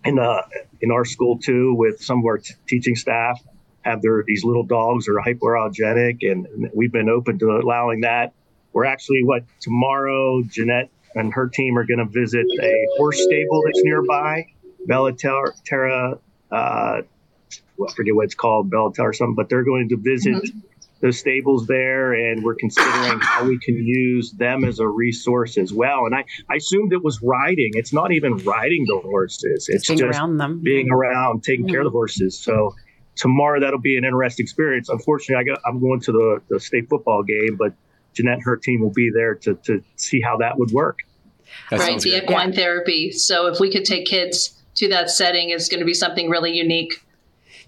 [0.05, 0.41] in uh
[0.81, 3.41] in our school too with some of our t- teaching staff
[3.81, 8.01] have their these little dogs that are hypoallergenic and, and we've been open to allowing
[8.01, 8.33] that.
[8.73, 13.63] We're actually what tomorrow Jeanette and her team are going to visit a horse stable
[13.65, 14.45] that's nearby,
[14.85, 16.19] Bella Terra.
[16.51, 17.01] Uh,
[17.79, 20.59] I forget what it's called, Bella Terra or something, but they're going to visit mm-hmm.
[21.01, 25.73] Those stables there, and we're considering how we can use them as a resource as
[25.73, 26.05] well.
[26.05, 27.71] And I, I assumed it was riding.
[27.73, 31.71] It's not even riding the horses; it's being just around them, being around, taking mm-hmm.
[31.71, 31.97] care of the mm-hmm.
[31.97, 32.39] horses.
[32.39, 32.73] So
[33.17, 34.89] tomorrow that'll be an interesting experience.
[34.89, 37.73] Unfortunately, I got, I'm going to the, the state football game, but
[38.13, 40.99] Jeanette and her team will be there to, to see how that would work.
[41.69, 42.55] That right, the equine yeah.
[42.55, 43.11] therapy.
[43.11, 46.53] So if we could take kids to that setting, it's going to be something really
[46.53, 47.03] unique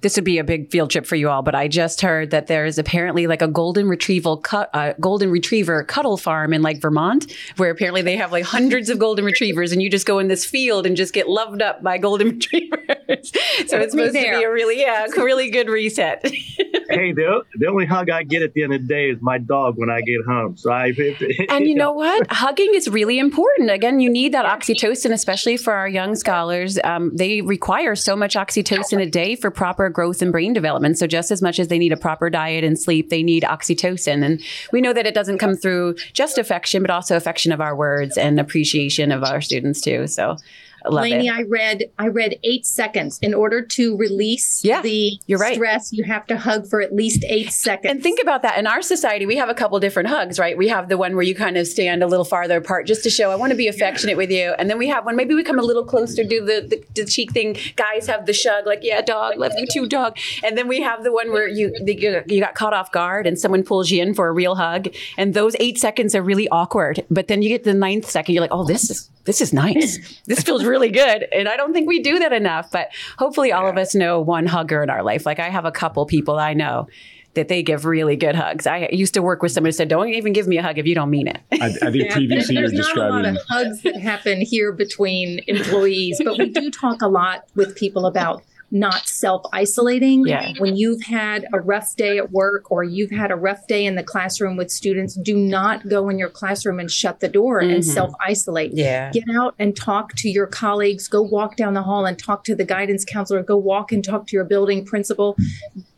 [0.02, 2.48] this would be a big field trip for you all, but I just heard that
[2.48, 6.82] there is apparently like a golden retrieval cut, uh, golden retriever cuddle farm in like
[6.82, 10.28] Vermont, where apparently they have like hundreds of golden retrievers, and you just go in
[10.28, 13.32] this field and just get loved up by golden retrievers.
[13.68, 16.22] so it's supposed to be a really yeah, really good reset.
[16.90, 19.38] hey, the, the only hug I get at the end of the day is my
[19.38, 20.56] dog when I get home.
[20.58, 20.90] So I
[21.50, 23.70] and you know what, hugging is really important.
[23.70, 26.80] Again, you need that oxytocin, especially for our young scholars.
[26.84, 30.98] Um, they require so much oxytocin a day for proper growth and brain development.
[30.98, 34.24] So just as much as they need a proper diet and sleep, they need oxytocin.
[34.24, 37.76] And we know that it doesn't come through just affection, but also affection of our
[37.76, 40.08] words and appreciation of our students too.
[40.08, 40.38] So
[40.86, 41.34] Lainey, it.
[41.34, 43.20] I read I read eight seconds.
[43.22, 45.56] In order to release yeah, the you're right.
[45.56, 47.92] stress, you have to hug for at least eight seconds.
[47.92, 48.58] And think about that.
[48.58, 50.58] In our society, we have a couple different hugs, right?
[50.58, 53.10] We have the one where you kind of stand a little farther apart just to
[53.10, 54.54] show I want to be affectionate with you.
[54.58, 57.06] And then we have one maybe we come a little closer, do the, the, the
[57.06, 57.58] cheek thing.
[57.76, 60.18] Guys have the shug, like, yeah, dog, love you too, dog.
[60.44, 63.38] And then we have the one where you the, you got caught off guard and
[63.38, 64.88] someone pulls you in for a real hug.
[65.18, 67.06] And those eight seconds are really awkward.
[67.10, 70.00] But then you get the ninth second, you're like, oh, this is this is nice.
[70.26, 71.28] this feels really good.
[71.32, 72.72] And I don't think we do that enough.
[72.72, 73.70] But hopefully, all yeah.
[73.70, 75.26] of us know one hugger in our life.
[75.26, 76.88] Like I have a couple people I know
[77.36, 78.66] that they give really good hugs.
[78.66, 80.86] I used to work with somebody who said, "Don't even give me a hug if
[80.86, 83.38] you don't mean it." I, I think yeah, previously you're describing not a lot of
[83.48, 88.44] hugs that happen here between employees, but we do talk a lot with people about
[88.72, 90.26] not self isolating.
[90.26, 90.54] Yeah.
[90.60, 93.96] When you've had a rough day at work or you've had a rough day in
[93.96, 97.76] the classroom with students, do not go in your classroom and shut the door mm-hmm.
[97.76, 98.74] and self isolate.
[98.74, 99.12] Yeah.
[99.12, 101.08] Get out and talk to your colleagues.
[101.08, 103.44] Go walk down the hall and talk to the guidance counselor.
[103.44, 105.36] Go walk and talk to your building principal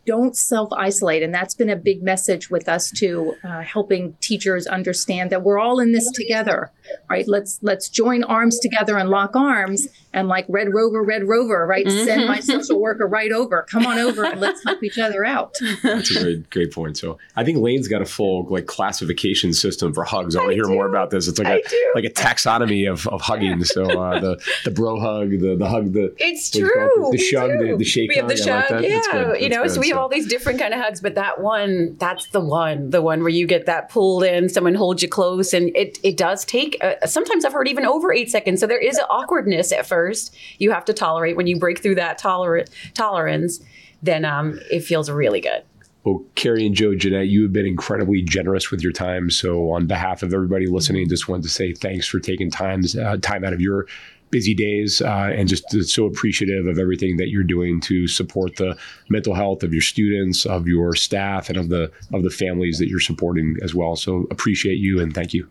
[0.06, 1.24] don't self isolate.
[1.24, 5.60] And that's been a big message with us too, uh, helping teachers understand that we're
[5.60, 6.72] all in this together,
[7.10, 7.28] right?
[7.28, 11.86] Let's let's join arms together and lock arms and like Red Rover, Red Rover, right?
[11.86, 12.06] Mm-hmm.
[12.06, 13.66] Send my social worker right over.
[13.70, 15.56] Come on over and let's help each other out.
[15.84, 16.98] That's a great great point.
[16.98, 20.36] So I think Laine's got a full like classification system for hugs.
[20.36, 20.74] I want to hear do.
[20.74, 21.28] more about this.
[21.28, 21.92] It's like I a do.
[21.96, 23.64] like a taxonomy of, of hugging.
[23.64, 26.68] So uh, the the bro hug, the the hug, the it's true.
[26.68, 28.10] The, the shug, the, the shake.
[28.10, 28.70] We have the shug.
[28.72, 29.68] Like yeah, you know.
[29.68, 33.02] So we all these different kind of hugs, but that one, that's the one, the
[33.02, 36.46] one where you get that pulled in, someone holds you close, and it it does
[36.46, 36.78] take.
[36.82, 38.60] Uh, sometimes I've heard even over eight seconds.
[38.60, 40.36] So there is an awkwardness at first.
[40.58, 43.60] You have to tolerate when you break through that tolerant tolerance.
[44.04, 45.64] Then um, it feels really good.
[46.04, 49.30] Well, Kari and Joe, Jeanette, you have been incredibly generous with your time.
[49.30, 53.18] So, on behalf of everybody listening, just wanted to say thanks for taking times uh,
[53.18, 53.86] time out of your
[54.32, 58.78] busy days uh, and just so appreciative of everything that you're doing to support the
[59.10, 62.88] mental health of your students, of your staff, and of the of the families that
[62.88, 63.96] you're supporting as well.
[63.96, 65.50] So appreciate you and thank you.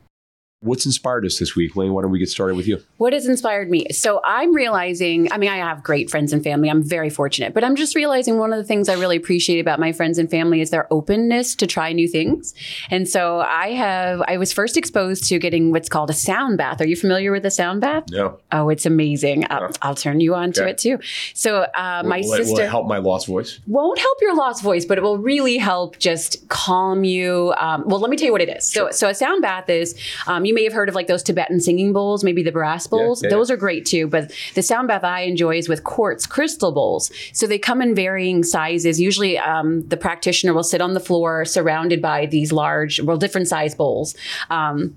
[0.62, 1.94] What's inspired us this week, Laine?
[1.94, 2.82] Why don't we get started with you?
[2.98, 3.86] What has inspired me?
[3.92, 6.68] So I'm realizing, I mean, I have great friends and family.
[6.68, 9.80] I'm very fortunate, but I'm just realizing one of the things I really appreciate about
[9.80, 12.52] my friends and family is their openness to try new things.
[12.90, 16.82] And so I have, I was first exposed to getting what's called a sound bath.
[16.82, 18.04] Are you familiar with a sound bath?
[18.10, 18.38] No.
[18.52, 19.46] Oh, it's amazing.
[19.48, 20.98] I'll, I'll turn you on to it too.
[21.32, 22.52] So uh, my will, sister.
[22.52, 23.60] Will it help my lost voice?
[23.66, 27.54] Won't help your lost voice, but it will really help just calm you.
[27.56, 28.70] Um, well, let me tell you what it is.
[28.70, 28.92] Sure.
[28.92, 31.60] So, so a sound bath is, um, you may have heard of like those Tibetan
[31.60, 33.22] singing bowls, maybe the brass bowls.
[33.22, 34.08] Yeah, yeah, Those are great too.
[34.08, 37.12] But the sound bath I enjoy is with quartz crystal bowls.
[37.32, 39.00] So they come in varying sizes.
[39.00, 43.46] Usually um, the practitioner will sit on the floor surrounded by these large, well, different
[43.46, 44.16] size bowls.
[44.50, 44.96] Um,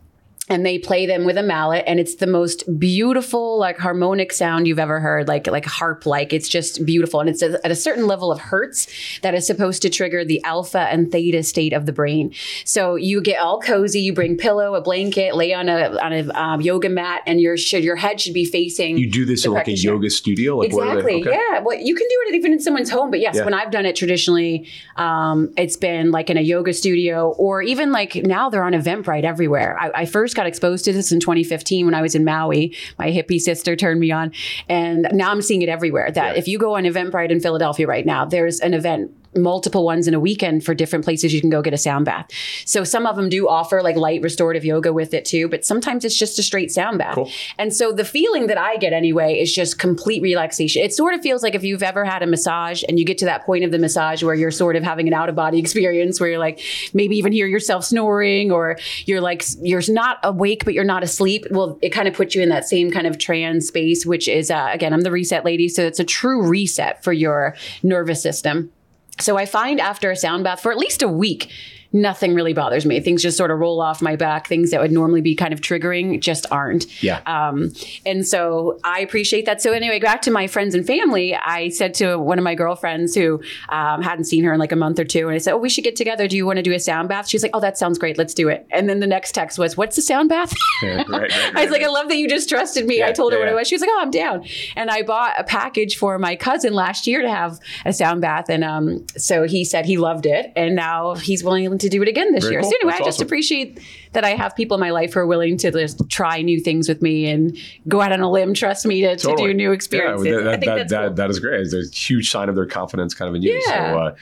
[0.50, 4.68] and they play them with a mallet and it's the most beautiful like harmonic sound
[4.68, 8.08] you've ever heard like like harp like it's just beautiful and it's at a certain
[8.08, 8.88] level of hertz
[9.22, 12.34] that is supposed to trigger the alpha and theta state of the brain
[12.66, 16.28] so you get all cozy you bring pillow a blanket lay on a on a
[16.34, 19.54] um, yoga mat and your should your head should be facing You do this in
[19.54, 20.58] like a yoga studio?
[20.58, 21.22] Like Exactly.
[21.22, 21.32] okay.
[21.32, 21.60] Yeah.
[21.60, 23.46] Well, you can do it even in someone's home, but yes, Yeah.
[23.46, 24.68] when I've done it traditionally,
[24.98, 29.24] um, it's been like in a yoga studio or even like now they're on Eventbrite
[29.24, 29.78] everywhere.
[29.80, 32.76] I, I first got exposed to this in 2015 when I was in Maui.
[32.98, 34.32] My hippie sister turned me on,
[34.70, 36.12] and now I'm seeing it everywhere.
[36.12, 36.40] That Yeah.
[36.40, 40.14] if you go on Eventbrite in Philadelphia right now, there's an event multiple ones in
[40.14, 42.30] a weekend for different places you can go get a sound bath.
[42.66, 46.06] So some of them do offer like light restorative yoga with it too, but sometimes
[46.06, 47.16] it's just a straight sound bath.
[47.16, 47.30] Cool.
[47.58, 50.84] And so the feeling that I get anyway is just complete relaxation.
[50.84, 53.26] It sort of feels like if you've ever had a massage and you get to
[53.26, 56.20] that point of the massage where you're sort of having an out of body experience
[56.20, 56.62] where you're like
[56.94, 61.46] maybe even hear yourself snoring or you're like you're not awake but you're not asleep.
[61.52, 64.52] Well, it kind of puts you in that same kind of trance space, which is
[64.52, 68.72] uh, again, I'm the reset lady, so it's a true reset for your nervous system.
[69.20, 71.52] So I find after a sound bath for at least a week,
[71.94, 73.00] nothing really bothers me.
[73.00, 74.48] Things just sort of roll off my back.
[74.48, 77.04] Things that would normally be kind of triggering just aren't.
[77.04, 77.22] Yeah.
[77.26, 77.72] Um,
[78.06, 79.62] and so I appreciate that.
[79.62, 83.16] So anyway, back to my friends and family, I said to one of my girlfriends
[83.16, 85.58] who um, hadn't seen her in like a month or two, and I said, "Oh,
[85.58, 86.28] we should get together.
[86.28, 88.18] Do you want to do a sound bath?" She's like, "Oh, that sounds great.
[88.18, 91.10] Let's do it." And then the next text was, "What's the sound bath?" Yeah, right,
[91.10, 93.00] right, I was like, I love that you just trusted me.
[93.00, 93.68] Yeah, I told her yeah, what it was.
[93.68, 94.46] She was like, Oh, I'm down.
[94.76, 98.50] And I bought a package for my cousin last year to have a sound bath.
[98.50, 100.52] And um, so he said he loved it.
[100.56, 102.62] And now he's willing to do it again this Very year.
[102.62, 102.72] cool.
[102.72, 103.28] So anyway, That's I just awesome.
[103.28, 103.80] appreciate
[104.14, 106.88] that I have people in my life who are willing to just try new things
[106.90, 107.58] with me and
[107.88, 110.26] go out on a limb, trust me to, to do new Yeah, experiences.
[110.26, 111.14] that, I that, think that, that, cool.
[111.16, 111.62] that is great.
[111.62, 113.62] It's a huge sign of their confidence kind of in you.
[113.68, 113.92] Yeah.
[113.94, 114.16] So, uh,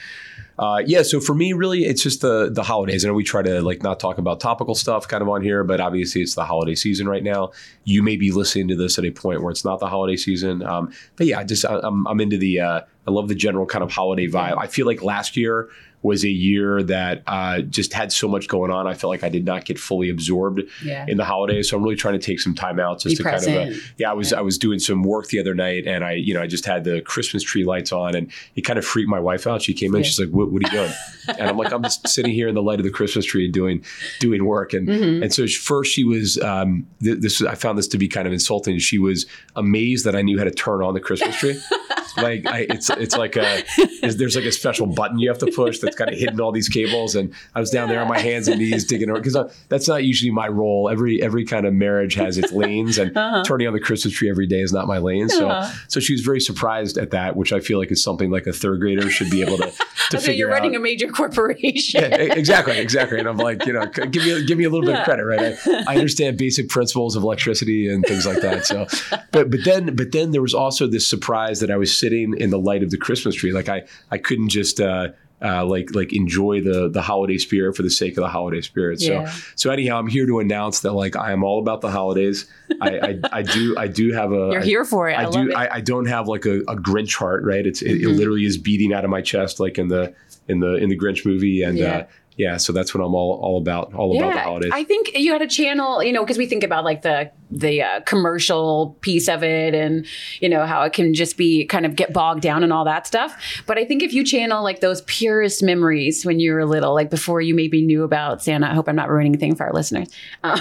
[0.58, 3.04] uh, yeah, so for me, really, it's just the the holidays.
[3.04, 5.64] I know we try to like not talk about topical stuff kind of on here,
[5.64, 7.52] but obviously it's the holiday season right now.
[7.84, 10.62] You may be listening to this at a point where it's not the holiday season,
[10.62, 13.64] um, but yeah, I just I, I'm I'm into the uh, I love the general
[13.66, 14.58] kind of holiday vibe.
[14.58, 15.68] I feel like last year
[16.02, 18.86] was a year that uh, just had so much going on.
[18.88, 21.04] I felt like I did not get fully absorbed Yeah.
[21.08, 23.22] in the holidays, so I'm really trying to take some time out just Be to
[23.22, 23.82] kind of uh, present.
[23.98, 26.42] yeah, I was I was doing some work the other night, and I you know
[26.42, 29.46] I just had the Christmas tree lights on, and it kind of freaked my wife
[29.46, 29.62] out.
[29.62, 30.06] She came in, Yeah.
[30.08, 30.92] she's like, "What, what are you doing?"
[31.38, 33.54] and I'm like, "I'm just sitting here in the light of the Christmas tree and
[33.54, 33.84] doing
[34.18, 35.22] doing work." And Mhm.
[35.22, 38.32] and so first she was um, th- this I found this to be kind of
[38.32, 38.78] insulting.
[38.80, 39.26] She was
[39.56, 41.58] amazed that I knew how to turn on the Christmas tree.
[42.16, 43.62] like I, it's it's like a
[44.00, 46.52] there's, there's like a special button you have to push that's kind of hidden all
[46.52, 49.52] these cables and I was down there on my hands and knees digging around because
[49.68, 53.44] that's not usually my role every every kind of marriage has its lanes and Uh-huh.
[53.44, 55.72] turning on the Christmas tree every day is not my lane so Uh-huh.
[55.88, 58.52] so she was very surprised at that which I feel like is something like a
[58.52, 59.72] third grader should be able to
[60.10, 62.00] to So you're running out a major corporation.
[62.02, 63.18] yeah, exactly, exactly.
[63.18, 65.56] And I'm like, you know, give me give me a little bit of credit, right?
[65.66, 68.66] I, I understand basic principles of electricity and things like that.
[68.66, 68.86] So,
[69.30, 72.50] but but then but then there was also this surprise that I was sitting in
[72.50, 73.52] the light of the Christmas tree.
[73.52, 73.78] Like I
[74.10, 74.80] I couldn't just.
[74.80, 75.08] Uh,
[75.44, 79.00] uh, like like enjoy the the holiday spirit for the sake of the holiday spirit.
[79.00, 79.32] So Yeah.
[79.56, 82.46] so anyhow, I'm here to announce that like I am all about the holidays.
[82.80, 85.14] I I, I do I do have a You're I- here for it.
[85.14, 85.50] I, I, do.
[85.50, 85.54] it.
[85.56, 87.66] I, I don't have like a, a Grinch heart, right?
[87.66, 88.16] It's it, it Mhm.
[88.18, 90.14] literally is beating out of my chest, like in the
[90.46, 91.96] in the in the Grinch movie, and Yeah.
[91.96, 92.56] uh, yeah.
[92.56, 94.70] So that's what I'm all all about, all about the holidays.
[94.72, 97.82] I think you had a channel, you know, because we think about like the the
[97.82, 100.06] uh, commercial piece of it, and
[100.40, 103.06] you know how it can just be kind of get bogged down and all that
[103.06, 103.62] stuff.
[103.66, 107.10] But I think if you channel like those purest memories when you were little, like
[107.10, 108.68] before you maybe knew about Santa.
[108.68, 110.08] I hope I'm not ruining anything for our listeners,
[110.44, 110.58] um,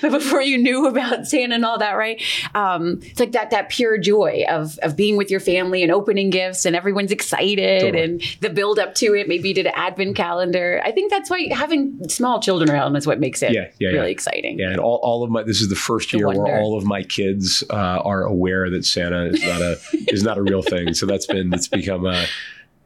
[0.00, 2.20] but before you knew about Santa and all that, right?
[2.54, 6.30] Um, it's like that that pure joy of of being with your family and opening
[6.30, 8.02] gifts, and everyone's excited, Totally.
[8.04, 9.28] and the build up to it.
[9.28, 10.80] Maybe you did an advent calendar.
[10.84, 14.06] I think that's why having small children around is what makes it Yeah, yeah, really
[14.08, 14.12] yeah.
[14.12, 14.58] exciting.
[14.58, 16.42] yeah, and all, all of my this is the first year wonder.
[16.44, 19.78] where all of my kids uh, are aware that Santa is not a
[20.12, 20.94] is not a real thing.
[20.94, 22.24] So that's been it's become a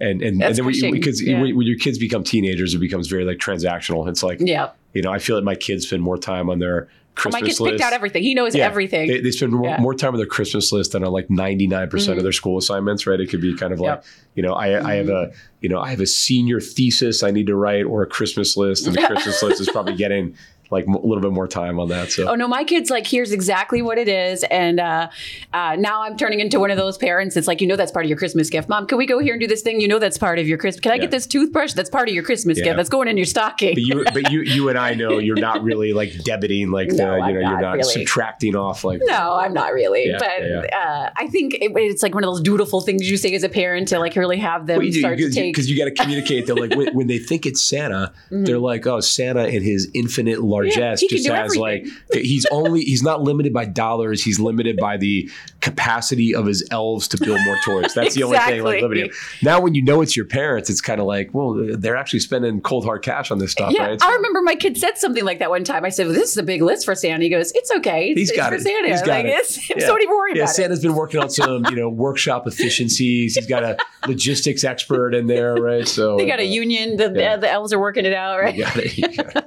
[0.01, 1.41] and and, and then we, because yeah.
[1.41, 4.09] when, when your kids become teenagers, it becomes very like transactional.
[4.09, 4.71] It's like Yeah.
[4.95, 6.89] you know I feel like my kids spend more time on their
[7.19, 7.73] Oh, Christmas my kid's list.
[7.73, 8.23] picked out everything.
[8.23, 9.09] He knows Yeah, everything.
[9.09, 9.81] They, they spend more, Yeah.
[9.81, 12.17] more time on their Christmas list than on like 99% Mhm.
[12.19, 13.19] of their school assignments, right?
[13.19, 14.03] It could be kind of like, Yep.
[14.05, 14.31] Mm-hmm.
[14.35, 15.33] you know, I, I have a,
[15.63, 18.87] you know, I have a senior thesis I need to write or a Christmas list
[18.87, 20.35] and the Christmas list is probably getting
[20.71, 22.11] like a little bit more time on that.
[22.11, 25.09] So Oh no, my kid's like, here's exactly what it is, and uh,
[25.53, 27.37] uh, now I'm turning into one of those parents.
[27.37, 28.69] It's like, you know, that's part of your Christmas gift.
[28.69, 29.81] Mom, can we go here and do this thing?
[29.81, 30.81] You know, that's part of your Christmas.
[30.81, 31.03] Can I Yeah.
[31.03, 31.73] get this toothbrush?
[31.75, 32.65] That's part of your Christmas Yeah.
[32.65, 32.77] gift.
[32.79, 33.75] That's going in your stocking.
[33.75, 36.97] but you, but you, you and I know you're not really like debiting, like the,
[36.97, 37.93] you I'm know, you're not not really.
[37.93, 40.09] subtracting off like, No, I'm not really.
[40.09, 43.35] Yeah, but Uh, I think it, it's like one of those dutiful things you say
[43.35, 45.69] as a parent to like really have them Well, you do, start to because take.
[45.69, 48.47] you, got to communicate that like when, when they think it's Santa, Mhm.
[48.47, 51.93] they're like, oh, Santa and his infinite largesse he can just has everything.
[52.13, 54.23] like he's only he's not limited by dollars.
[54.23, 55.31] He's limited by the
[55.67, 57.93] capacity of his elves to build more toys.
[57.95, 58.81] That's the only thing like Exactly.
[58.83, 59.05] limiting.
[59.07, 59.11] him.
[59.43, 62.61] Now, when you know it's your parents, it's kind of like, well, they're actually spending
[62.61, 64.03] cold hard cash on this stuff, Yeah, right?
[64.03, 65.85] I remember my kid said something like that one time.
[65.85, 68.11] I said, well, "This is a big list for Santa." He goes, "It's okay.
[68.11, 68.69] It's, He's got it's it.
[68.69, 68.89] for Santa.
[68.89, 69.59] He's got like, it.
[69.77, 69.87] Yeah.
[69.87, 73.35] Don't even worry yeah, about Santa's been working on some, you know, workshop efficiencies.
[73.35, 75.87] He's got a logistics expert in there, right?
[75.87, 76.17] So.
[76.17, 76.97] They got a uh, union.
[76.97, 77.37] The, yeah.
[77.37, 78.55] the elves are working it out, right?
[78.55, 78.97] You got it.
[78.99, 79.45] You got it.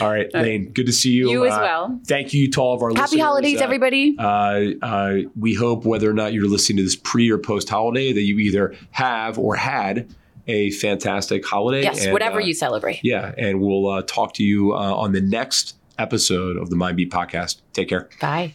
[0.00, 0.70] All right, Laine.
[0.72, 1.30] Good to see you.
[1.30, 2.00] You as Uh, well.
[2.06, 3.10] Thank you to all of our listeners.
[3.10, 3.26] Happy listeners.
[3.26, 4.16] holidays, Uh, everybody.
[4.18, 5.16] Uh, uh,
[5.52, 8.38] we hope whether or not you're listening to this pre or post holiday that you
[8.38, 10.08] either have or had
[10.46, 11.82] a fantastic holiday.
[11.82, 13.00] yes, and, whatever uh, you celebrate.
[13.02, 16.96] Yeah, and we'll uh, talk to you uh, on the next episode of the Mind
[16.96, 17.60] Beat podcast.
[17.74, 18.08] Take care.
[18.18, 18.54] Bye.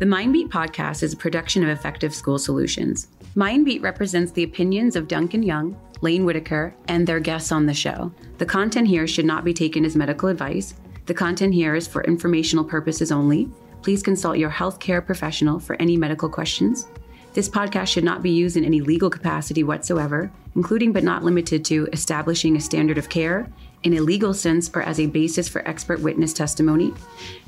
[0.00, 3.08] The Mindbeat podcast is a production of Effective School Solutions.
[3.36, 8.12] Mindbeat represents the opinions of Duncan Young, Laine Whitaker, and their guests on the show.
[8.38, 10.74] The content here should not be taken as medical advice.
[11.08, 13.48] The content here is for informational purposes only.
[13.80, 16.86] Please consult your healthcare professional for any medical questions.
[17.32, 21.64] This podcast should not be used in any legal capacity whatsoever, including but not limited
[21.64, 23.50] to establishing a standard of care
[23.84, 26.92] in a legal sense or as a basis for expert witness testimony.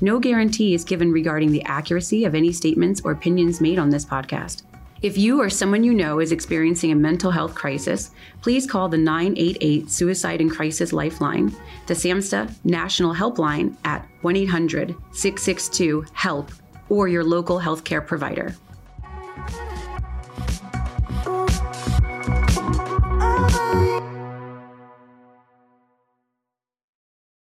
[0.01, 4.07] No guarantee is given regarding the accuracy of any statements or opinions made on this
[4.07, 4.63] podcast.
[5.03, 8.11] If you or someone you know is experiencing a mental health crisis,
[8.43, 14.95] please call the 988 Suicide and Crisis Lifeline, the SAMHSA National Helpline at 1 800
[15.13, 16.53] 662 HELP,
[16.91, 18.55] or your local healthcare provider.